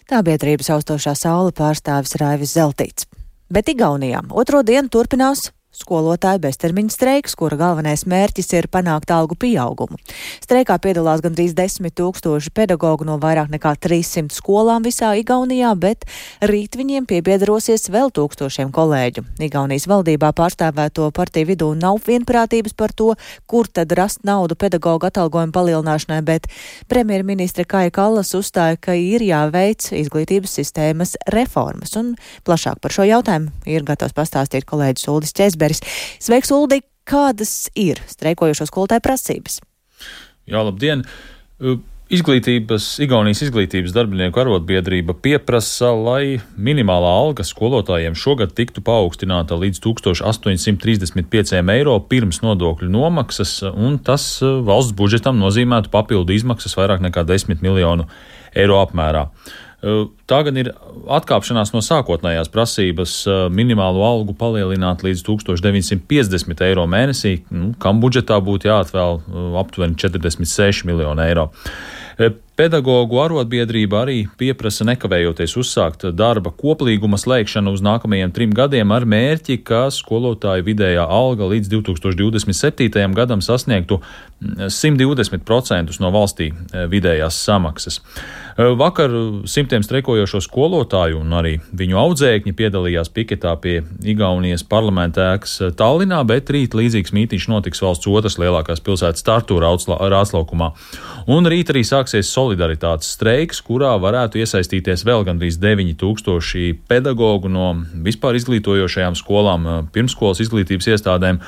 Tā 0.05 0.21
biedrības 0.21 0.69
austošā 0.69 1.15
saule 1.17 1.51
pārstāvis 1.51 2.15
Raivis 2.21 2.53
Zeltīts. 2.55 3.07
Bet 3.49 3.69
Igaunijā 3.69 4.21
otro 4.31 4.63
dienu 4.63 4.89
turpinās 4.89 5.51
skolotāju 5.75 6.41
beztermiņa 6.45 6.93
streiks, 6.93 7.35
kura 7.37 7.57
galvenais 7.59 8.05
mērķis 8.09 8.53
ir 8.55 8.67
panākt 8.71 9.11
algu 9.13 9.37
pieaugumu. 9.39 9.99
Streikā 10.43 10.77
piedalās 10.81 11.23
gandrīz 11.23 11.55
10 11.57 11.91
tūkstoši 11.99 12.53
pedagoģu 12.55 13.07
no 13.09 13.17
vairāk 13.21 13.51
nekā 13.53 13.75
300 13.83 14.33
skolām 14.35 14.85
visā 14.85 15.11
Igaunijā, 15.19 15.73
bet 15.79 16.07
rīt 16.45 16.77
viņiem 16.79 17.07
piebiedrosies 17.09 17.89
vēl 17.93 18.13
tūkstošiem 18.15 18.71
kolēģu. 18.75 19.25
Igaunijas 19.45 19.87
valdībā 19.91 20.31
pārstāvēto 20.37 21.09
partiju 21.15 21.51
vidū 21.51 21.69
nav 21.77 21.99
vienprātības 22.07 22.75
par 22.77 22.95
to, 22.95 23.11
kur 23.45 23.67
tad 23.67 23.91
rast 23.97 24.23
naudu 24.27 24.57
pedagoģu 24.59 25.09
atalgojumu 25.09 25.55
palielināšanai, 25.55 26.21
bet 26.25 26.47
premjerministra 26.91 27.67
Kaja 27.67 27.91
Kallas 27.93 28.33
uzstāja, 28.37 28.79
ka 28.79 28.95
ir 28.95 29.23
jāveic 29.25 29.91
izglītības 29.91 30.57
sistēmas 30.59 31.15
reformas, 31.33 31.95
un 31.99 32.15
plašāk 32.47 32.81
par 32.83 32.95
šo 32.95 33.07
jautājumu 33.07 33.51
ir 33.69 33.85
gatavs 33.87 34.15
pastāstīt 34.15 34.67
kolēģis 34.69 35.09
Uldis 35.11 35.35
Česbergs. 35.35 35.64
Česberis. 35.65 35.81
Sveiks, 36.19 36.53
Uldi! 36.53 36.83
Kādas 37.05 37.67
ir 37.77 37.99
streikojošo 38.09 38.65
skolotāju 38.65 39.03
prasības? 39.05 39.59
Jā, 40.49 40.63
labdien! 40.65 41.03
Izglītības, 42.05 42.87
Igaunijas 43.01 43.43
izglītības 43.45 43.93
darbinieku 43.93 44.41
arotbiedrība 44.41 45.15
pieprasa, 45.21 45.89
lai 45.93 46.39
minimālā 46.57 47.11
alga 47.21 47.45
skolotājiem 47.45 48.17
šogad 48.17 48.53
tiktu 48.57 48.83
paaugstināta 48.85 49.57
līdz 49.57 49.81
1835 49.85 51.61
eiro 51.61 51.95
pirms 52.09 52.41
nodokļu 52.45 52.89
nomaksas, 52.93 53.55
un 53.73 53.97
tas 54.05 54.25
valsts 54.41 54.97
budžetam 54.97 55.41
nozīmētu 55.41 55.93
papildu 55.93 56.33
izmaksas 56.37 56.77
vairāk 56.77 57.05
nekā 57.05 57.25
10 57.25 57.65
miljonu 57.65 58.05
eiro 58.53 58.81
apmērā. 58.81 59.27
Tā 59.81 60.37
gan 60.47 60.57
ir 60.57 60.71
atkāpšanās 61.11 61.73
no 61.75 61.81
sākotnējās 61.83 62.49
prasības 62.53 63.17
minimālo 63.53 64.05
algu 64.07 64.33
palielināt 64.37 65.03
līdz 65.05 65.25
1950 65.27 66.63
eiro 66.65 66.87
mēnesī, 66.89 67.35
nu, 67.53 67.73
kam 67.81 67.99
budžetā 68.01 68.39
būtu 68.41 68.71
jāatvēl 68.71 69.21
aptuveni 69.61 69.99
46 70.01 70.87
miljoni 70.89 71.27
eiro. 71.27 71.49
Pedagoģu 72.55 73.17
arotbiedrība 73.19 73.97
arī 74.05 74.21
pieprasa 74.39 74.85
nekavējoties 74.87 75.57
uzsākt 75.59 76.05
darba 76.15 76.53
koplīguma 76.55 77.19
slēgšanu 77.19 77.73
uz 77.75 77.81
nākamajiem 77.83 78.31
trim 78.31 78.53
gadiem 78.55 78.93
ar 78.95 79.03
mērķi, 79.11 79.57
ka 79.67 79.81
skolotāju 79.91 80.63
vidējā 80.63 81.03
alga 81.03 81.49
līdz 81.51 81.73
2027. 81.73 83.11
gadam 83.17 83.43
sasniegtu 83.43 83.99
120% 84.39 85.99
no 85.99 86.11
valstī 86.15 86.53
vidējās 86.71 87.41
samaksas. 87.43 87.99
Vakar 88.55 89.11
simtiem 89.51 89.83
streikojošo 89.83 90.39
skolotāju 90.45 91.19
un 91.19 91.35
arī 91.35 91.57
viņu 91.75 91.97
audzēkņi 91.99 92.53
piedalījās 92.55 93.11
piketā 93.11 93.51
pie 93.59 93.81
Igaunijas 94.07 94.63
parlamenta 94.63 95.33
ēkas 95.33 95.57
Tallinā, 95.75 96.21
bet 96.27 96.51
rīt 96.55 96.77
līdzīgs 96.77 97.11
mītīņš 97.15 97.49
notiks 97.51 97.83
valsts 97.83 98.07
otras 98.07 98.39
lielākās 98.39 98.79
pilsētas 98.85 99.27
Tartu 99.27 99.59
Rātslaukumā. 99.59 100.71
Un 101.27 101.51
rīt 101.51 101.73
arī 101.73 101.83
sāksies 101.83 102.31
solidaritātes 102.45 103.15
streiks, 103.15 103.61
kurā 103.65 103.95
varētu 104.01 104.39
iesaistīties 104.43 105.05
vēl 105.07 105.25
gandrīz 105.25 105.57
9000 105.61 106.85
pedagoģu 106.89 107.51
no 107.51 107.71
vispār 108.05 108.37
izglītojošajām 108.39 109.17
skolām, 109.17 109.69
pirmskolas 109.95 110.43
izglītības 110.45 110.91
iestādēm 110.93 111.41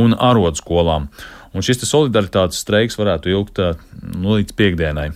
un 0.00 0.16
arodskolām. 0.18 1.10
Un 1.54 1.66
šis 1.66 1.82
solidaritātes 1.86 2.62
streiks 2.62 2.98
varētu 2.98 3.32
ilgt 3.32 3.62
nu, 3.62 4.36
līdz 4.38 4.54
piekdienai. 4.58 5.10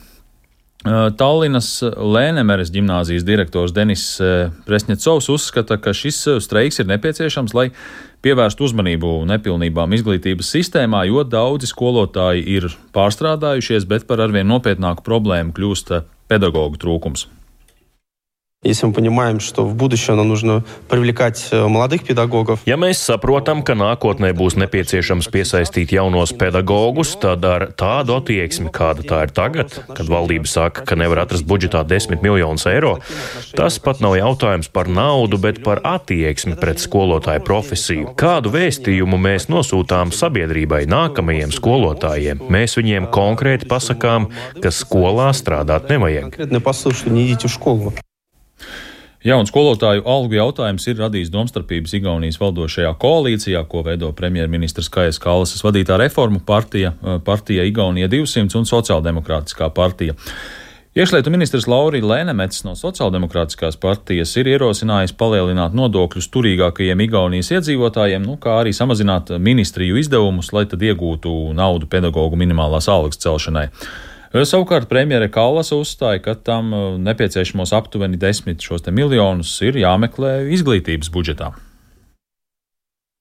Tallinas 0.85 1.69
Lēnemeres 1.83 2.69
gimnāzijas 2.73 3.25
direktors 3.25 3.73
Denis 3.73 4.03
Presņecovs 4.67 5.31
uzskata, 5.33 5.79
ka 5.81 5.95
šis 5.97 6.19
streiks 6.45 6.83
ir 6.83 6.91
nepieciešams, 6.91 7.55
lai 7.57 7.71
pievērstu 8.25 8.67
uzmanību 8.69 9.15
nepilnībām 9.31 9.97
izglītības 9.97 10.53
sistēmā, 10.53 11.07
jo 11.09 11.25
daudzi 11.25 11.71
skolotāji 11.73 12.45
ir 12.57 12.69
pārstrādājušies, 12.97 13.89
bet 13.89 14.05
par 14.09 14.21
arvien 14.27 14.49
nopietnāku 14.49 15.07
problēmu 15.07 15.57
kļūst 15.57 15.97
pedagoģu 16.29 16.81
trūkums. 16.85 17.27
Если 18.64 18.86
мы 18.86 18.92
понимаем, 18.92 19.40
что 19.40 19.64
в 19.64 19.74
будущем 19.74 20.18
нам 20.18 20.28
нужно 20.28 20.66
привлекать 20.90 21.48
э, 21.52 21.66
молодых 21.66 22.04
педагогов. 22.04 22.60
Ja 22.68 22.76
mēs 22.76 23.00
saprotam, 23.00 23.62
ka 23.64 23.72
nākotnē 23.72 24.34
būs 24.36 24.58
nepieciešams 24.60 25.30
piesaistīt 25.32 25.94
jaunos 25.96 26.34
pedagogus, 26.36 27.14
tad 27.16 27.46
ar 27.48 27.70
tādu 27.72 28.18
attieksmi, 28.20 28.68
kāda 28.68 29.06
tā 29.08 29.22
ir 29.24 29.32
tagad, 29.32 29.72
kad 29.88 30.12
valdība 30.12 30.44
saka, 30.44 30.84
ka 30.84 30.98
nevar 31.00 31.22
atrast 31.24 31.48
budžetā 31.48 31.86
10 31.88 32.20
miljonus 32.20 32.68
eiro, 32.68 32.98
tas 33.56 33.80
pat 33.80 34.04
nav 34.04 34.18
jautājums 34.20 34.68
par 34.68 34.92
naudu, 34.92 35.40
bet 35.40 35.64
par 35.64 35.80
attieksmi 35.80 36.60
pret 36.60 36.84
skolotāju 36.84 37.46
profesiju. 37.48 38.12
Kādu 38.20 38.52
vēstījumu 38.52 39.16
mēs 39.24 39.48
nosūtām 39.48 40.12
sabiedrībai 40.12 40.84
nākamajiem 40.84 41.56
skolotājiem? 41.56 42.44
Mēs 42.52 42.76
viņiem 42.76 43.08
konkrēti 43.08 43.72
pasakām, 43.72 44.28
ka 44.60 44.76
skolā 44.76 45.32
strādāt 45.32 45.88
nevajag. 45.96 46.36
Jā, 46.36 48.04
un 49.41 49.47
skolotāju 49.49 50.03
algu 50.05 50.37
jautājums 50.37 50.85
ir 50.85 50.99
radījis 51.01 51.31
domstarpības 51.33 51.95
Igaunijas 51.97 52.37
valdošajā 52.43 52.91
koalīcijā, 53.01 53.63
ko 53.73 53.81
veido 53.87 54.11
premjerministrs 54.13 54.91
Kajas 54.93 55.17
Kalasas 55.23 55.65
vadītā 55.65 55.97
reformu 55.97 56.43
partija, 56.45 56.93
eh, 56.93 57.17
partija 57.25 57.65
Igaunija 57.65 58.11
200 58.13 58.59
un 58.61 58.69
Sociāldemokrātiskā 58.69 59.71
partija. 59.73 60.13
Iekšlietu 60.95 61.33
ministrs 61.33 61.65
Laurija 61.67 62.05
Lēnemets 62.05 62.67
no 62.69 62.77
Sociāldemokrātiskās 62.77 63.81
partijas 63.81 64.37
ir 64.37 64.47
ierosinājis 64.53 65.17
palielināt 65.17 65.73
nodokļus 65.73 66.29
turīgākajiem 66.29 67.01
Igaunijas 67.09 67.51
iedzīvotājiem, 67.57 68.23
nu, 68.23 68.37
kā 68.37 68.61
arī 68.61 68.77
samazināt 68.77 69.33
ministriju 69.39 69.97
izdevumus, 69.97 70.53
lai 70.53 70.69
tad 70.69 70.85
iegūtu 70.85 71.55
naudu 71.57 71.89
pedagoģu 71.89 72.37
minimālās 72.45 72.93
algas 72.93 73.25
celšanai. 73.25 73.71
Savukārt 74.35 74.89
premjere 74.91 75.29
Kallas 75.31 75.69
uzstāja, 75.71 76.19
ka 76.25 76.33
tam 76.35 76.73
uh, 76.75 76.87
nepieciešamos 76.99 77.71
aptuveni 77.77 78.19
desmit 78.19 78.65
šos 78.67 78.83
miljonus 78.91 79.53
ir 79.63 79.79
jāmeklē 79.79 80.41
izglītības 80.57 81.13
budžetā. 81.15 81.53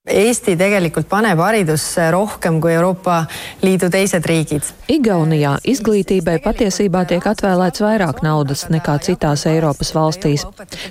Eesti 0.03 0.57
tegelikult 0.59 1.05
paneb 1.07 1.39
haridusse 1.39 2.09
rohkem 2.11 2.57
kui 2.59 2.73
Euroopa 2.75 3.21
Liidu 3.63 3.87
teised 3.87 4.25
riigid. 4.27 4.65
Igaunijā 4.91 5.53
izglītībai 5.63 6.41
patiesībā 6.43 7.05
tiek 7.07 7.23
atvēlēts 7.23 7.79
vairāk 7.79 8.19
naudas 8.25 8.65
nekā 8.67 8.97
citās 9.05 9.45
Eiropas 9.47 9.93
valstīs. 9.95 10.43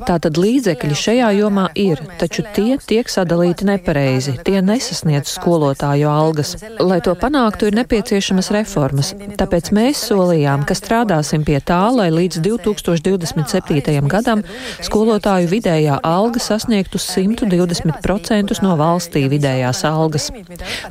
Tātad 0.09 0.40
līdzekļi 0.40 0.97
šajā 0.97 1.28
jomā 1.37 1.66
ir, 1.76 2.00
taču 2.23 2.47
tie 2.57 2.78
tiek 2.81 3.12
sadalīti 3.12 3.69
nepareizi, 3.69 4.38
tie 4.49 4.62
nesasniedz 4.64 5.35
skolotāju 5.35 6.09
algas. 6.09 6.54
Lai 6.81 7.02
to 7.04 7.12
panāktu, 7.12 7.69
ir 7.69 7.76
nepieciešamas 7.83 8.49
reformas, 8.57 9.12
tāpēc 9.37 9.75
mēs 9.76 10.07
solījām, 10.09 10.64
ka 10.64 10.73
strādāsim 10.73 11.45
pie 11.45 11.61
tā, 11.61 11.83
lai 11.92 12.09
līdz 12.16 12.40
2027. 12.49 14.09
gadam 14.09 14.40
skolotāju 14.81 15.52
vidējā 15.52 16.00
alga 16.00 16.40
sasniegtu 16.40 16.97
120% 16.97 18.64
no 18.64 18.81
valsts 18.81 19.01
valstī 19.02 19.28
vidējās 19.28 19.82
algas. 19.85 20.30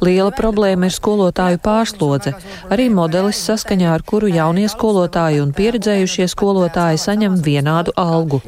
Liela 0.01 0.31
problēma 0.35 0.87
ir 0.87 0.93
skolotāju 0.93 1.59
pārslodze, 1.63 2.33
arī 2.69 2.89
modelis 2.89 3.39
saskaņā 3.45 3.93
ar 3.93 4.03
kuru 4.03 4.27
jaunie 4.27 4.67
skolotāji 4.67 5.41
un 5.41 5.53
pieredzējušie 5.53 6.27
skolotāji 6.27 6.97
saņem 6.97 7.39
vienādu 7.41 7.91
algu. 7.95 8.41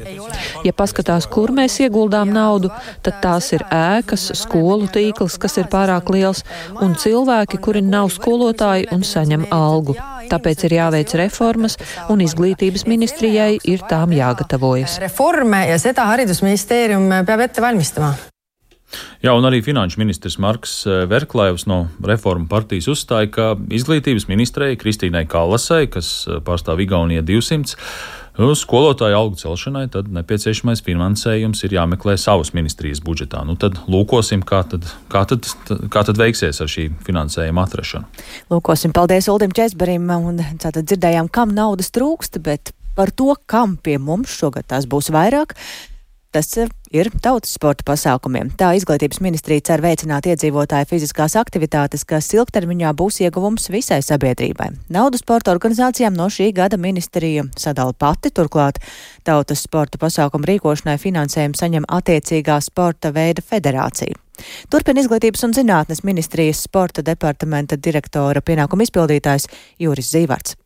Ja 0.64 0.72
paskatās, 0.72 1.26
kur 1.26 1.52
mēs 1.52 1.80
ieguldām 1.80 2.32
naudu, 2.32 2.70
tad 3.02 3.20
tās 3.22 3.52
ir 3.52 3.64
ēkas, 3.70 4.32
skolu 4.34 4.88
tīkls, 4.88 5.38
kas 5.38 5.56
ir 5.58 5.70
pārāk 5.72 6.10
liels, 6.10 6.44
un 6.80 6.94
cilvēki, 6.94 7.60
kuri 7.60 7.82
nav 7.82 8.10
skolotāji 8.12 8.90
un 8.92 9.04
saņem 9.04 9.48
algu. 9.50 9.96
Tāpēc 10.24 10.64
ir 10.66 10.78
jāveic 10.78 11.16
reformas, 11.20 11.76
un 12.08 12.22
izglītības 12.24 12.86
ministrijai 12.88 13.58
ir 13.64 13.84
tām 13.88 14.14
jāgatavojas. 14.16 14.98
Reforme 15.04 15.66
ja 15.68 15.80
seda 15.80 16.08
haridusministeerium 16.08 17.10
peab 17.24 17.44
ette 17.44 17.64
valmistama. 17.64 18.14
Jā, 19.24 19.32
un 19.32 19.46
arī 19.48 19.62
finanšu 19.64 20.00
ministrs 20.02 20.36
Marks 20.42 20.82
eh, 20.86 21.04
Verklājs 21.10 21.66
no 21.70 21.84
Reformu 22.04 22.48
partijas 22.50 22.90
uzstāja, 22.92 23.30
ka 23.32 23.46
izglītības 23.72 24.28
ministrei 24.28 24.76
Kristīnai 24.80 25.24
Kallasai, 25.30 25.86
kas 25.92 26.12
eh, 26.28 26.42
pārstāv 26.44 26.82
Igaunija 26.84 27.24
200, 27.24 27.78
Uz 28.34 28.64
skolotāju 28.64 29.14
algu 29.14 29.36
celšanai 29.38 29.84
tad 29.94 30.08
nepieciešamais 30.10 30.80
finansējums 30.82 31.60
ir 31.68 31.76
jāmeklē 31.76 32.16
savas 32.18 32.50
ministrijas 32.56 32.98
budžetā. 33.04 33.44
Nu, 33.46 33.54
tad 33.54 33.78
lūkosim, 33.86 34.42
kā 34.42 34.64
tad, 34.66 34.88
kā, 35.12 35.22
tad, 35.30 35.46
kā 35.94 36.02
tad 36.02 36.18
veiksies 36.18 36.58
ar 36.58 36.70
šī 36.70 36.88
finansējuma 37.06 37.62
atrašanu. 37.62 38.24
Lūkosim, 38.50 38.90
paldies 38.96 39.30
Uldim 39.30 39.54
Česberim, 39.54 40.10
un 40.10 40.42
tātad 40.58 40.82
dzirdējām, 40.82 41.30
kam 41.30 41.54
naudas 41.54 41.94
trūkst, 41.94 42.42
bet 42.42 42.74
par 42.98 43.14
to, 43.14 43.36
kam 43.46 43.78
pie 43.78 44.00
mums 44.02 44.34
šogad 44.34 44.66
tās 44.66 44.90
būs 44.90 45.14
vairāk. 45.14 45.54
Tas 46.34 46.48
eh, 46.58 46.70
ir 46.90 47.06
tautas 47.22 47.52
sporta 47.54 47.84
pasākumiem. 47.86 48.48
Tā 48.58 48.72
izglītības 48.74 49.20
ministrija 49.22 49.62
cer 49.68 49.82
veicināt 49.84 50.26
iedzīvotāju 50.26 50.88
fiziskās 50.90 51.36
aktivitātes, 51.38 52.02
kas 52.10 52.32
ilgtermiņā 52.34 52.90
būs 52.98 53.20
ieguvums 53.22 53.68
visai 53.70 54.00
sabiedrībai. 54.02 54.72
Naudu 54.96 55.20
sporta 55.20 55.54
organizācijām 55.54 56.16
no 56.18 56.26
šī 56.26 56.48
gada 56.56 56.74
ministrija 56.80 57.46
sadala 57.54 57.94
pati, 57.94 58.34
turklāt 58.34 58.82
tautas 59.22 59.62
sporta 59.62 60.00
pasākumu 60.02 60.50
rīkošanai 60.50 60.96
finansējumu 60.98 61.60
saņem 61.60 61.86
attiecīgā 62.00 62.58
sporta 62.66 63.14
veida 63.14 63.44
federācija. 63.46 64.18
Turpina 64.74 65.04
izglītības 65.04 65.46
un 65.46 65.54
zinātnes 65.54 66.02
ministrijas 66.02 66.66
sporta 66.66 67.06
departamenta 67.06 67.78
direktora 67.78 68.42
pienākuma 68.42 68.82
izpildītājs 68.88 69.46
Jūris 69.78 70.10
Zīvārds. 70.16 70.58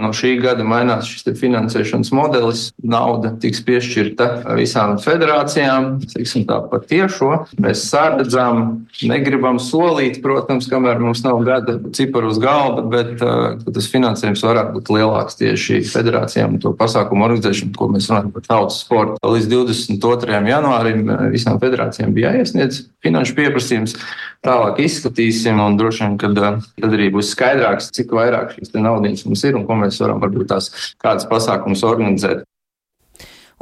No 0.00 0.08
šī 0.16 0.38
gada 0.40 0.64
mainās 0.64 1.04
šis 1.04 1.26
finansēšanas 1.36 2.10
modelis. 2.16 2.62
Nauda 2.80 3.34
tiks 3.42 3.60
piešķirta 3.66 4.54
visām 4.56 4.94
federācijām, 5.02 5.98
tiksim 6.14 6.46
tā 6.48 6.62
pa 6.70 6.80
tiešo. 6.80 7.42
Mēs 7.60 7.84
sāredzam, 7.90 8.86
negribam 9.04 9.60
solīt, 9.60 10.22
protams, 10.24 10.70
kamēr 10.72 11.02
mums 11.02 11.20
nav 11.26 11.42
gada 11.44 11.76
ciparu 11.92 12.32
uz 12.32 12.40
galda, 12.40 12.86
bet 12.88 13.20
uh, 13.20 13.60
tas 13.68 13.90
finansējums 13.92 14.46
varētu 14.48 14.78
būt 14.78 14.92
lielāks 14.96 15.36
tieši 15.42 15.82
federācijām 15.92 16.56
un 16.56 16.64
to 16.64 16.72
pasākumu 16.78 17.28
organizēšanu, 17.28 17.76
ko 17.76 17.92
mēs 17.92 18.08
runājam 18.08 18.32
par 18.32 18.48
tautas 18.48 18.80
sportu. 18.86 19.20
Līdz 19.20 19.52
22. 19.52 20.40
janvārim 20.54 21.04
visām 21.36 21.60
federācijām 21.60 22.16
bija 22.16 22.32
jāiesniedz 22.38 22.86
finanšu 23.04 23.36
pieprasījums. 23.36 23.98
Tālāk 24.42 24.80
izskatīsim, 24.82 25.60
un 25.62 25.76
droši 25.78 26.02
vien, 26.02 26.14
kad 26.18 26.34
tad 26.34 26.88
arī 26.88 27.12
būs 27.14 27.28
skaidrāks, 27.30 27.92
cik 27.94 28.10
vairāk 28.16 28.56
šīs 28.56 28.72
naudas 28.74 29.22
mums 29.28 29.44
ir 29.46 29.58
un 29.58 29.66
ko 29.68 29.76
mēs 29.78 30.00
varam 30.02 30.18
varbūt 30.22 30.48
tās 30.50 30.72
kādas 31.02 31.28
pasākumus 31.30 31.84
organizēt. 31.86 32.42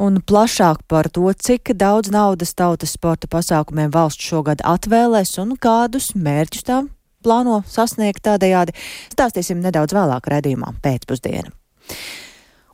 Un 0.01 0.23
plašāk 0.25 0.87
par 0.88 1.11
to, 1.12 1.29
cik 1.37 1.75
daudz 1.77 2.09
naudas 2.09 2.55
tautas 2.57 2.95
sporta 2.97 3.29
pasākumiem 3.29 3.93
valsts 3.93 4.25
šogad 4.25 4.64
atvēlēs 4.64 5.35
un 5.43 5.53
kādus 5.61 6.14
mērķus 6.16 6.64
tām 6.71 6.88
plāno 7.21 7.61
sasniegt 7.69 8.25
tādējādi, 8.25 8.73
stāstīsim 9.12 9.61
nedaudz 9.61 9.93
vēlāk 9.93 10.33
redzījumā 10.33 10.73
pēcpusdienā. 10.81 11.53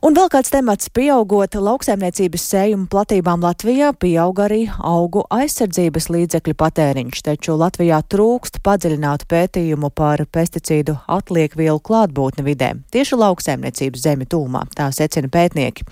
Un 0.07 0.15
vēl 0.15 0.29
kāds 0.31 0.53
temats- 0.53 0.87
pieaugot 0.95 1.57
lauksaimniecības 1.59 2.43
sējumu 2.47 2.85
platībām 2.87 3.41
Latvijā, 3.43 3.89
pieaug 3.91 4.37
arī 4.39 4.59
augu 4.79 5.25
aizsardzības 5.27 6.07
līdzekļu 6.07 6.53
patēriņš, 6.55 7.23
taču 7.25 7.57
Latvijā 7.59 7.99
trūkst 8.07 8.61
padziļinātu 8.63 9.27
pētījumu 9.27 9.89
par 9.91 10.23
pesticīdu 10.31 10.95
atliekvielu 11.11 11.81
klātbūtni 11.83 12.45
vidē, 12.47 12.79
tieši 12.89 13.19
lauksaimniecības 13.19 13.99
zemi 14.05 14.25
tūmā, 14.25 14.63
tā 14.71 14.87
secina 14.95 15.27
pētnieki. 15.27 15.83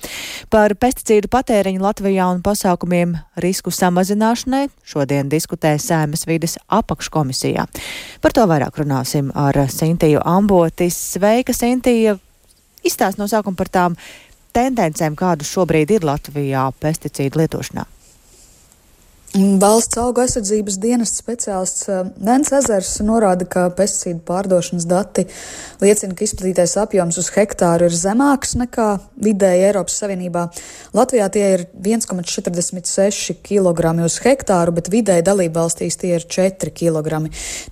Par 0.49 0.69
pesticīdu 0.75 1.28
patēriņu 1.28 1.84
Latvijā 1.84 2.32
un 2.32 2.39
pasākumiem 2.41 3.19
risku 3.36 3.69
samazināšanai 3.69 4.69
šodien 4.86 5.28
diskutē 5.28 5.75
Sēmas 5.75 6.23
vides 6.25 6.56
apakškomisijā. 6.71 7.67
Par 8.21 8.32
to 8.32 8.47
vairāk 8.47 8.80
runāsim 8.80 9.36
ar 9.36 9.54
Sintiju 9.67 10.23
Ambotis. 10.23 10.95
Sveika, 10.95 11.51
Sintija! 11.51 12.15
Izstāst 12.86 13.19
no 13.21 13.28
sākuma 13.32 13.58
par 13.58 13.71
tām 13.74 13.98
tendencēm, 14.56 15.17
kādas 15.19 15.52
šobrīd 15.52 15.98
ir 15.98 16.08
Latvijā 16.08 16.69
pesticīdu 16.80 17.43
lietošanā. 17.43 17.89
Valsts 19.36 19.98
auga 20.00 20.24
aizsardzības 20.24 20.78
dienas 20.80 21.12
speciālists 21.19 21.89
eh, 21.91 22.06
Nens 22.24 22.54
Ezers 22.56 22.93
norāda, 23.04 23.43
ka 23.52 23.65
pesticīdu 23.76 24.21
pārdošanas 24.24 24.86
dati 24.88 25.26
liecina, 25.82 26.15
ka 26.15 26.24
izplatītais 26.24 26.78
apjoms 26.80 27.19
uz 27.19 27.28
hektāru 27.36 27.89
ir 27.89 27.98
zemāks 28.00 28.56
nekā 28.62 28.88
vidēji 29.28 29.65
Eiropas 29.67 30.00
Savienībā. 30.00 30.45
Latvijā 30.95 31.28
tie 31.36 31.45
ir 31.58 31.65
1,46 31.76 33.36
kg 33.43 33.91
uz 34.06 34.21
hektāru, 34.24 34.78
bet 34.78 34.88
vidēji 34.93 35.28
dalībvalstīs 35.28 36.00
tie 36.00 36.15
ir 36.15 36.30
4 36.32 36.71
kg. 36.71 37.26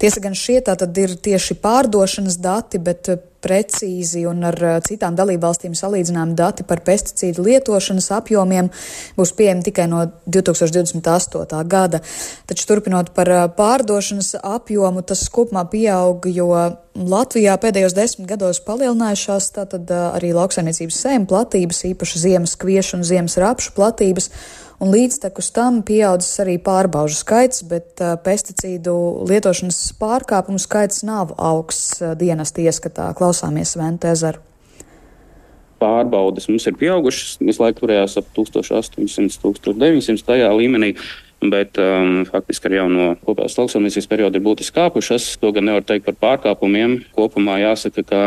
Tiesa 0.03 0.25
gan 0.25 0.35
šie 0.35 0.59
tātad 0.67 0.99
ir 0.99 1.15
tieši 1.15 1.61
pārdošanas 1.63 2.41
dati, 2.43 2.83
bet 2.83 3.15
precīzi 3.43 4.23
un 4.29 4.43
ar 4.47 4.57
citām 4.87 5.17
dalībvalstīm 5.19 5.75
salīdzinām 5.77 6.35
dati 6.39 6.65
par 6.67 6.83
pesticīdu 6.85 7.43
lietošanas 7.47 8.11
apjomiem 8.17 8.71
būs 9.17 9.33
pieejami 9.37 9.65
tikai 9.67 9.89
no 9.91 10.05
2028. 10.25 11.59
gada. 11.67 12.01
Taču 12.49 12.69
turpinot 12.69 13.11
par 13.17 13.31
pārdošanas 13.57 14.37
apjomu, 14.39 15.03
tas 15.05 15.27
kopumā 15.33 15.65
pieaug, 15.71 16.27
jo 16.31 16.49
Latvijā 16.93 17.55
pēdējos 17.57 17.95
desmit 17.97 18.27
gados 18.29 18.59
palielinājušās 18.61 19.47
tātad 19.55 19.89
arī 19.89 20.29
lauksainiecības 20.37 20.99
sēmu 21.05 21.25
platības, 21.31 21.79
īpaši 21.89 22.21
ziemas 22.21 22.53
kviešu 22.61 22.99
un 22.99 23.07
ziemas 23.07 23.39
rapšu 23.41 23.73
platības 23.73 24.29
un 24.81 24.93
līdztekus 24.93 25.51
tam 25.55 25.81
pieaudzis 25.85 26.39
arī 26.43 26.55
pārbaužu 26.63 27.19
skaits, 27.19 27.63
bet 27.69 28.01
pesticīdu 28.25 28.95
lietošanas 29.29 29.81
pārkāpumu 29.99 30.61
skaits 30.61 31.03
nav 31.07 31.35
augsts 31.37 32.01
dienas 32.19 32.55
ieskatā. 32.57 33.11
Klausāmies 33.17 33.75
Ventu 33.79 34.09
ezeru. 34.13 34.41
Pārbaudes 35.83 36.47
mums 36.47 36.63
ir 36.69 36.77
pieaugušas, 36.79 37.37
visu 37.43 37.63
laiku 37.63 37.83
turējās 37.83 38.15
ap 38.21 38.29
1800, 38.37 39.41
1900 39.41 40.23
tajā 40.23 40.51
līmenī 40.55 40.93
bet 41.51 41.79
um, 41.81 42.23
faktiski 42.29 42.69
ar 42.69 42.75
jauno 42.77 43.07
kopējās 43.25 43.57
lauksaimniecības 43.59 44.09
periodu 44.11 44.39
ir 44.39 44.45
būtiski 44.45 44.77
kāpušas. 44.77 45.27
To 45.41 45.51
gan 45.55 45.67
nevar 45.69 45.85
teikt 45.87 46.07
par 46.07 46.17
pārkāpumiem. 46.23 46.99
Kopumā 47.15 47.57
jāsaka, 47.61 48.05
ka 48.07 48.21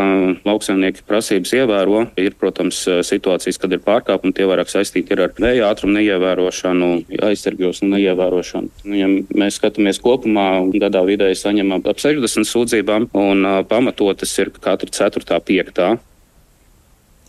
lauksaimnieki 0.47 1.05
prasības 1.09 1.55
ievēro. 1.57 2.07
Ir, 2.21 2.37
protams, 2.41 2.83
situācijas, 3.07 3.61
kad 3.63 3.73
ir 3.73 3.85
pārkāpumi, 3.85 4.35
tie 4.37 4.49
vairāk 4.49 4.73
saistīti 4.73 5.17
ar 5.17 5.33
vēja 5.39 5.71
ātrumu 5.71 5.97
neievērošanu, 5.99 6.91
aizsargos 7.29 7.83
neievērošanu. 7.87 8.73
Nu, 8.89 8.99
ja 8.99 9.09
mēs 9.11 9.61
skatāmies 9.61 10.03
kopumā, 10.03 10.49
gadā 10.77 11.05
vidēji 11.07 11.41
saņemam 11.41 11.87
ap 11.87 12.03
60 12.03 12.49
sūdzībām, 12.49 13.11
un 13.17 13.47
uh, 13.47 13.63
pamatotas 13.69 14.35
ir 14.43 14.53
katra 14.57 14.91
4. 14.93 15.41
5. 15.47 15.97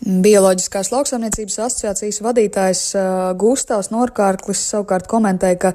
Bioloģiskās 0.08 0.88
lauksaimniecības 0.88 1.58
asociācijas 1.66 2.22
vadītājs 2.24 2.82
uh, 2.96 3.02
Gustavs 3.36 3.90
Norkārklis 3.92 4.62
savukārt 4.70 5.04
komentēja, 5.10 5.58
ka 5.60 5.72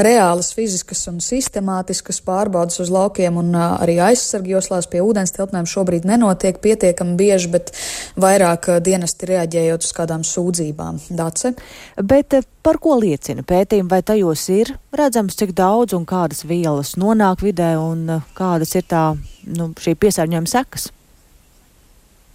reālas 0.00 0.54
fiziskas 0.56 1.02
un 1.10 1.18
sistemātiskas 1.20 2.22
pārbaudas 2.24 2.80
uz 2.80 2.88
laukiem 2.94 3.36
un 3.42 3.50
uh, 3.52 3.74
arī 3.84 3.98
aizsargjoslās 4.06 4.88
pie 4.88 5.02
ūdens 5.04 5.36
telpnēm 5.36 5.68
šobrīd 5.68 6.08
nenotiek 6.08 6.62
pietiekami 6.64 7.18
bieži, 7.20 7.52
bet 7.52 7.74
vairāk 8.16 8.70
uh, 8.72 8.80
dienesti 8.80 9.28
reaģējot 9.34 9.84
uz 9.84 9.92
kādām 10.00 10.24
sūdzībām. 10.24 11.04
Dace? 11.20 11.52
Bet 12.00 12.40
par 12.64 12.80
ko 12.80 12.96
liecina 13.04 13.44
pētījumi, 13.44 13.92
vai 13.92 14.00
tajos 14.00 14.48
ir 14.54 14.72
redzams, 14.96 15.36
cik 15.36 15.52
daudz 15.60 15.92
un 15.92 16.08
kādas 16.08 16.46
vielas 16.48 16.96
nonāk 16.96 17.44
vidē 17.44 17.74
un 17.76 18.22
kādas 18.32 18.78
ir 18.80 18.88
tā, 18.88 19.10
nu, 19.44 19.74
šī 19.76 19.98
piesārņojuma 20.00 20.56
sekas? 20.56 20.93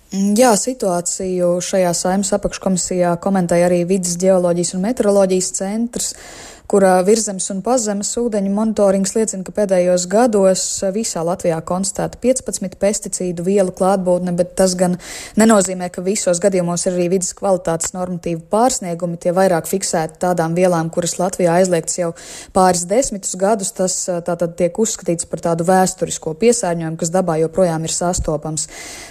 Mm, 0.10 0.34
jā, 0.39 0.56
situāciju 0.58 1.60
šajā 1.62 1.91
saimnes 1.93 2.32
apakškomisijā 2.34 3.12
komentēja 3.22 3.67
arī 3.69 3.84
Vides 3.89 4.15
geoloģijas 4.17 4.74
un 4.74 4.88
meteoroloģijas 4.88 5.50
centrs 5.60 6.15
kurā 6.70 7.00
virzemes 7.02 7.48
un 7.50 7.64
pazemes 7.66 8.12
ūdeņu 8.20 8.52
monitorings 8.54 9.16
liecina, 9.16 9.42
ka 9.46 9.54
pēdējos 9.58 10.04
gados 10.10 10.64
visā 10.94 11.24
Latvijā 11.26 11.58
konstatēta 11.66 12.20
15 12.22 12.76
pesticīdu 12.78 13.46
vielu 13.48 13.74
klātbūtne, 13.74 14.36
bet 14.38 14.52
tas 14.60 14.76
gan 14.78 15.00
nenozīmē, 15.40 15.88
ka 15.90 16.04
visos 16.06 16.38
gadījumos 16.44 16.86
ir 16.86 16.94
arī 16.94 17.08
vidas 17.16 17.34
kvalitātes 17.38 17.96
normatīvu 17.96 18.44
pārsniegumi. 18.54 19.18
Tie 19.18 19.34
vairāk 19.34 19.66
fiksēti 19.70 20.20
tādām 20.22 20.54
vielām, 20.58 20.92
kuras 20.94 21.18
Latvijā 21.18 21.56
aizliegts 21.58 21.98
jau 21.98 22.12
pāris 22.54 22.86
desmitus 22.90 23.34
gadus. 23.40 23.74
Tas 23.74 23.98
tātad 24.06 24.54
tiek 24.60 24.78
uzskatīts 24.78 25.26
par 25.32 25.42
tādu 25.48 25.66
vēsturisko 25.66 26.36
piesārņojumu, 26.38 27.02
kas 27.02 27.14
dabā 27.18 27.40
joprojām 27.42 27.90
ir 27.90 27.96
sastopams. 27.96 28.68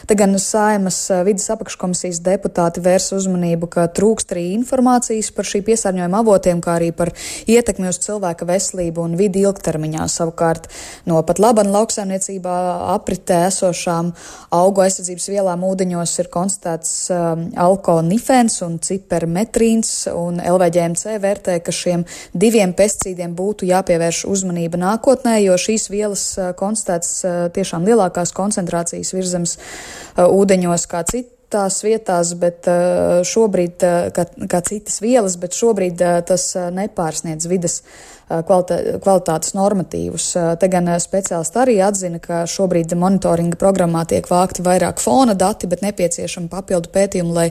Te 0.07 0.14
gan 0.18 0.38
saimas 0.38 1.01
vidas 1.27 1.51
apakškomisijas 1.57 2.23
deputāti 2.23 2.87
vērs 2.87 3.11
uzmanību, 3.18 3.66
ka 3.75 3.90
trūkst 3.99 4.37
arī 4.37 4.47
informācijas 4.55 5.35
par 5.35 5.51
šī 5.51 5.64
piesārņojuma 5.66 6.23
avotiem, 6.23 6.62
kā 6.62 6.79
arī 6.79 6.94
par 6.94 7.11
ietekmi 7.48 7.88
uz 7.88 7.98
cilvēka 8.04 8.46
veselību 8.48 9.04
un 9.04 9.16
vidi 9.18 9.42
ilgtermiņā. 9.46 10.06
Savukārt 10.12 10.68
no 11.08 11.20
pat 11.26 11.40
laban 11.42 11.70
lauksaimniecībā 11.72 12.56
apritē 12.94 13.40
esošām 13.48 14.12
augu 14.54 14.84
aizsardzības 14.84 15.28
vielām 15.32 15.64
ūdeņos 15.68 16.14
ir 16.22 16.30
konstatēts 16.32 16.92
um, 17.14 17.46
alkonifens 17.68 18.61
un 18.66 18.78
cipermetrīns, 18.84 19.92
un 20.12 20.42
LVģMC 20.42 21.16
vērtē, 21.22 21.58
ka 21.64 21.74
šiem 21.74 22.04
diviem 22.32 22.74
pesticīdiem 22.76 23.37
būtu 23.38 23.68
jāpievērš 23.70 24.24
uzmanība 24.28 24.80
nākotnē, 24.82 25.38
jo 25.44 25.56
šīs 25.61 25.88
vielas 25.92 26.28
uh, 26.38 26.52
konstatēts 26.58 27.16
uh, 27.24 27.40
tiešām 27.54 27.88
lielākās 27.88 28.34
koncentrācijas 28.37 29.14
virzemes 29.16 29.58
uh, 29.58 30.28
ūdeņos 30.28 30.88
kā 30.90 31.04
citi 31.08 31.38
tās 31.52 31.80
vietās, 31.84 32.34
bet 32.40 32.68
uh, 32.70 33.20
šobrīd, 33.26 33.84
uh, 33.87 34.08
kā, 34.14 34.26
kā 34.50 34.62
citas 34.66 35.00
vielas, 35.04 35.38
bet 35.40 35.56
šobrīd 35.56 36.04
uh, 36.04 36.20
tas 36.28 36.50
nepārsniedz 36.74 37.48
vidas 37.50 37.82
kvalitā, 38.28 38.78
kvalitātes 39.02 39.54
normatīvus. 39.56 40.26
Te 40.60 40.68
gan 40.70 40.90
speciālisti 41.00 41.60
arī 41.62 41.76
atzina, 41.84 42.20
ka 42.22 42.42
šobrīd 42.48 42.92
monitoringa 42.98 43.56
programmā 43.60 44.04
tiek 44.08 44.28
vākti 44.28 44.64
vairāk 44.66 45.00
fona 45.02 45.34
dati, 45.38 45.68
bet 45.70 45.82
nepieciešama 45.84 46.50
papildu 46.52 46.92
pētījumu, 46.94 47.32
lai 47.34 47.48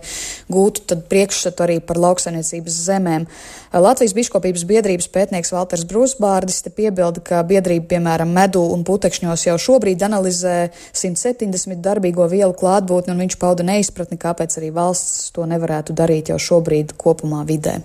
gūtu 0.54 1.00
priekšstatu 1.10 1.66
arī 1.66 1.80
par 1.82 2.00
lauksainiecības 2.02 2.80
zemēm. 2.88 3.28
Latvijas 3.74 4.16
biškopības 4.18 4.64
biedrības 4.70 5.10
pētnieks 5.14 5.54
Valters 5.54 5.86
Brūsbārdis 5.90 6.62
te 6.66 6.74
piebilda, 6.74 7.22
ka 7.26 7.42
biedrība, 7.48 7.90
piemēram, 7.96 8.32
medu 8.34 8.64
un 8.74 8.86
putekšņos 8.88 9.48
jau 9.50 9.58
šobrīd 9.68 10.06
analizē 10.08 10.70
170 10.94 11.84
darbīgo 11.84 12.30
vielu 12.32 12.56
klātbūtni, 12.58 13.14
un 13.14 13.26
viņš 13.26 13.38
pauda 13.42 13.66
neizpratni, 13.68 14.22
kāpēc 14.22 14.60
arī 14.62 14.72
valsts 14.78 15.30
to 15.36 15.46
nevarētu 15.50 15.98
darīt 15.98 16.34
jau 16.34 16.40
šobrīd 16.42 16.96
kopumā 17.02 17.44
vidē. 17.48 17.80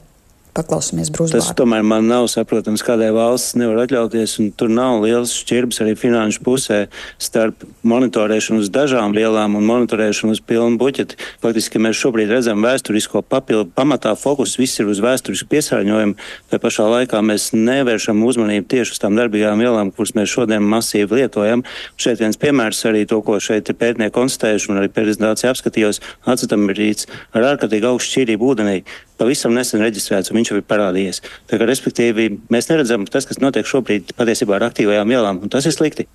Paklausāmies 0.52 1.08
Brūsbārdu. 1.08 1.40
Tas 1.40 1.54
tomēr 1.56 1.80
man 1.80 2.04
nav 2.10 2.26
saprotams, 2.28 2.82
kādai 2.84 3.08
valsts 3.16 3.54
nevar 3.56 3.86
atļauties, 3.86 4.34
un 4.42 4.50
tur 4.52 4.68
nav 4.68 4.98
liels 5.00 5.30
šķirbs 5.32 5.78
arī 5.80 5.94
finanšu 5.96 6.42
pusē 6.44 6.80
starp 7.16 7.64
monitorēšanu 7.88 8.60
uz 8.60 8.68
dažām 8.72 9.14
vielām 9.16 9.56
un 9.56 9.64
monitorēšanu 9.64 10.36
uz 10.36 10.42
pilnu 10.44 10.76
buķeti. 10.76 11.16
Faktiski 11.40 11.80
mēs 11.80 11.96
šobrīd 11.96 12.34
redzam 12.34 12.60
vēsturisko 12.66 13.22
papildu 13.24 13.70
pamatā 13.72 14.12
fokus 14.20 14.58
viss 14.60 14.76
ir 14.82 14.90
uz 14.92 15.00
vēsturisku 15.00 15.48
piesārņojumu, 15.54 16.18
tai 16.52 16.60
pašā 16.60 16.84
laikā 16.98 17.22
mēs 17.24 17.48
nevēršam 17.56 18.20
uzmanību 18.20 18.68
tieši 18.74 18.92
uz 18.92 19.00
tām 19.00 19.16
darbīgām 19.16 19.62
vielām, 19.62 19.94
kuras 19.96 20.12
mēs 20.18 20.34
šodien 20.34 20.68
masīvi 20.68 21.22
lietojam. 21.22 21.64
Šeit 21.96 22.20
viens 22.20 22.36
piemērs 22.36 22.82
arī 22.92 23.06
to, 23.08 23.22
ko 23.24 23.38
šeit 23.40 23.72
ir 23.72 23.80
pētnieki 23.80 24.12
konstatējuši 24.18 24.68
un 24.68 24.82
arī 24.82 24.92
prezentācija 24.92 25.54
apskatījos, 25.56 26.02
acetamīrīts 26.28 27.08
ar 27.32 27.54
ārkārtīgi 27.54 27.88
augstu 27.88 28.18
šķīrību 28.18 28.52
ūdenī 28.52 28.78
pavisam 29.22 29.54
nesen 29.54 29.82
reģistrēts, 29.84 30.32
viņš 30.42 30.52
jau 30.52 30.60
ir 30.60 30.66
parādījies. 30.68 31.22
Tā 31.50 31.60
kā, 31.60 31.68
respektīvi, 31.70 32.28
mēs 32.52 32.68
neredzam 32.72 33.06
tas, 33.08 33.28
kas 33.28 33.40
notiek 33.42 33.68
šobrīd 33.68 34.16
patiesībā 34.18 34.58
ar 34.58 34.68
aktīvajām 34.72 35.16
vielām, 35.16 35.40
un 35.46 35.52
tas 35.52 35.68
ir 35.70 35.76
slikti. 35.76 36.08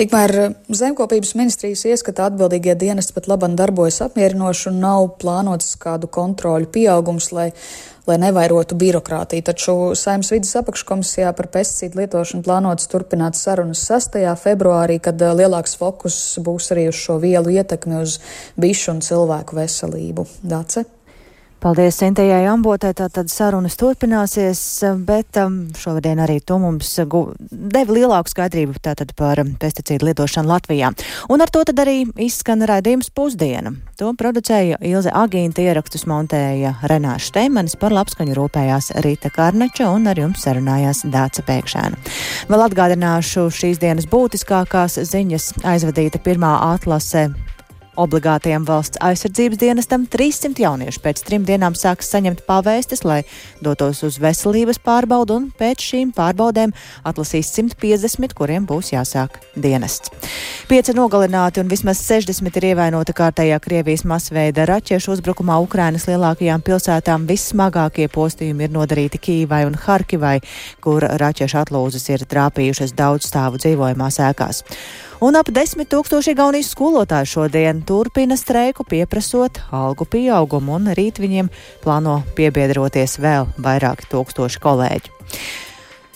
Tikmēr 0.00 0.32
zemkopības 0.72 1.34
ministrijas 1.36 1.82
ieskata 1.90 2.30
atbildīgie 2.30 2.72
dienesti 2.78 3.12
pat 3.12 3.26
labam 3.28 3.56
darbojas 3.58 4.00
apmierinoši 4.06 4.70
un 4.70 4.78
nav 4.80 5.08
plānots 5.20 5.74
kādu 5.82 6.08
kontroļu 6.08 6.70
pieaugums, 6.72 7.26
lai, 7.36 7.50
lai 8.08 8.16
nevairotu 8.22 8.78
birokrātiju. 8.80 9.44
Taču 9.50 9.74
Saimnes 9.98 10.32
vidas 10.32 10.54
apakškomisijā 10.62 11.34
par 11.36 11.50
pesticīdu 11.52 12.00
lietošanu 12.00 12.46
plānots 12.46 12.88
turpināt 12.88 13.36
sarunas 13.36 13.82
6. 13.90 14.16
februārī, 14.40 14.96
kad 15.04 15.20
eh, 15.20 15.34
lielāks 15.42 15.76
fokus 15.80 16.16
būs 16.40 16.70
arī 16.72 16.88
uz 16.88 16.96
šo 16.96 17.18
vielu 17.20 17.58
ietekmi 17.60 18.00
uz 18.00 18.16
bišu 18.60 18.94
un 18.94 19.04
cilvēku 19.04 19.60
veselību. 19.60 20.26
Dace? 20.40 20.86
Paldies 21.60 21.98
Sintējai 22.00 22.46
Ambotē, 22.48 22.94
tātad 22.96 23.28
sarunas 23.28 23.74
turpināsies, 23.76 24.60
bet 25.04 25.36
um, 25.42 25.58
šovadien 25.76 26.22
arī 26.24 26.38
tu 26.40 26.56
mums 26.56 26.94
deva 27.50 27.96
lielāku 27.96 28.32
skaidrību 28.32 28.80
tātad 28.80 29.12
par 29.18 29.42
pesticīdu 29.60 30.08
lietošanu 30.08 30.48
Latvijā. 30.48 30.88
Un 31.28 31.44
ar 31.44 31.52
to 31.52 31.60
tad 31.68 31.82
arī 31.84 32.06
izskan 32.16 32.64
raidījums 32.64 33.12
pusdiena. 33.12 33.74
To 34.00 34.08
producēja 34.16 34.78
Ilze 34.88 35.12
Agīnta, 35.12 35.60
ierakstus 35.60 36.06
montēja 36.08 36.78
Renāša 36.80 37.28
Steimanis, 37.28 37.76
par 37.76 37.92
labskaņu 37.92 38.38
rūpējās 38.40 38.94
Rīta 39.04 39.28
Karneča 39.34 39.90
un 39.92 40.08
ar 40.08 40.16
jums 40.16 40.40
sarunājās 40.46 41.04
Dāca 41.12 41.44
Pēkšēna. 41.44 42.00
Vēl 42.48 42.66
atgādināšu 42.70 43.50
šīs 43.52 43.84
dienas 43.84 44.08
būtiskākās 44.08 44.96
ziņas 45.12 45.52
aizvadīta 45.74 46.24
pirmā 46.24 46.56
atlase 46.72 47.28
Obligātajam 48.00 48.64
valsts 48.64 48.96
aizsardzības 49.04 49.58
dienestam 49.60 50.06
300 50.08 50.62
jauniešu 50.62 51.02
pēc 51.04 51.20
trim 51.26 51.42
dienām 51.44 51.74
sāks 51.76 52.08
saņemt 52.08 52.46
pavēstis, 52.46 53.02
lai 53.04 53.18
dotos 53.60 54.00
uz 54.06 54.16
veselības 54.22 54.80
pārbaudu, 54.80 55.36
un 55.36 55.48
pēc 55.58 55.84
šīm 55.84 56.14
pārbaudēm 56.16 56.72
atlasīs 57.04 57.50
150, 57.58 58.32
kuriem 58.38 58.64
būs 58.70 58.94
jāsāk 58.94 59.36
dienests. 59.52 60.08
Pieci 60.70 60.94
nogalināti 60.96 61.60
un 61.60 61.68
vismaz 61.68 62.00
60 62.06 62.56
ir 62.62 62.68
ievainoti 62.70 63.16
kārtējā 63.20 63.60
Krievijas 63.60 64.06
masveida 64.08 64.64
raķešu 64.70 65.18
uzbrukumā 65.18 65.58
Ukrainas 65.60 66.08
lielākajām 66.08 66.64
pilsētām. 66.64 67.28
Vissmagākie 67.28 68.08
postījumi 68.08 68.68
ir 68.68 68.74
nodarīti 68.78 69.20
Kīvai 69.20 69.66
un 69.68 69.76
Harkivai, 69.76 70.38
kur 70.80 71.04
raķešu 71.04 71.60
atlūzas 71.66 72.08
ir 72.14 72.24
trāpījušas 72.32 72.96
daudz 72.96 73.28
stāvu 73.28 73.60
dzīvojamās 73.60 74.22
ēkās. 74.30 74.64
Un 75.20 75.36
ap 75.36 75.50
desmit 75.52 75.90
tūkstoši 75.92 76.32
Igaunijas 76.32 76.70
skolotāju 76.72 77.28
šodien 77.28 77.82
turpina 77.84 78.38
streiku 78.40 78.86
pieprasot 78.88 79.58
algu 79.76 80.06
pieaugumu, 80.08 80.78
un 80.78 80.94
rīt 80.96 81.20
viņiem 81.20 81.50
plāno 81.82 82.22
piebiedroties 82.38 83.18
vēl 83.20 83.50
vairāki 83.60 84.08
tūkstoši 84.08 84.62
kolēģi. 84.64 85.12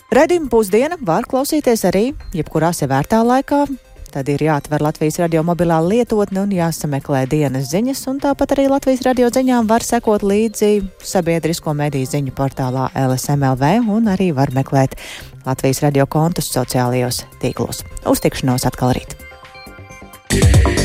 Redījuma 0.09 0.49
pusdiena 0.49 0.97
var 1.05 1.29
klausīties 1.29 1.85
arī 1.90 2.07
jebkurā 2.33 2.73
sevērtā 2.73 3.21
laikā, 3.29 3.67
tad 4.14 4.29
ir 4.31 4.44
jāatver 4.46 4.83
Latvijas 4.85 5.18
radio 5.22 5.42
mobilā 5.46 5.81
lietotne 5.83 6.44
un 6.44 6.55
jāsameklē 6.55 7.24
dienas 7.31 7.70
ziņas, 7.72 8.05
un 8.12 8.20
tāpat 8.22 8.55
arī 8.55 8.68
Latvijas 8.70 9.03
radio 9.07 9.31
ziņām 9.35 9.66
var 9.70 9.83
sekot 9.87 10.22
līdzi 10.22 10.70
sabiedrisko 11.03 11.74
mediju 11.74 12.11
ziņu 12.12 12.37
portālā 12.38 12.88
LSMLV 12.94 13.90
un 13.96 14.12
arī 14.14 14.31
var 14.37 14.55
meklēt 14.55 14.94
Latvijas 15.44 15.83
radio 15.85 16.07
kontus 16.07 16.53
sociālajos 16.55 17.24
tīklos. 17.42 17.83
Uz 18.07 18.22
tikšanos 18.24 18.70
atkal 18.70 18.94
rīt! 18.94 19.18
Yeah. 20.35 20.84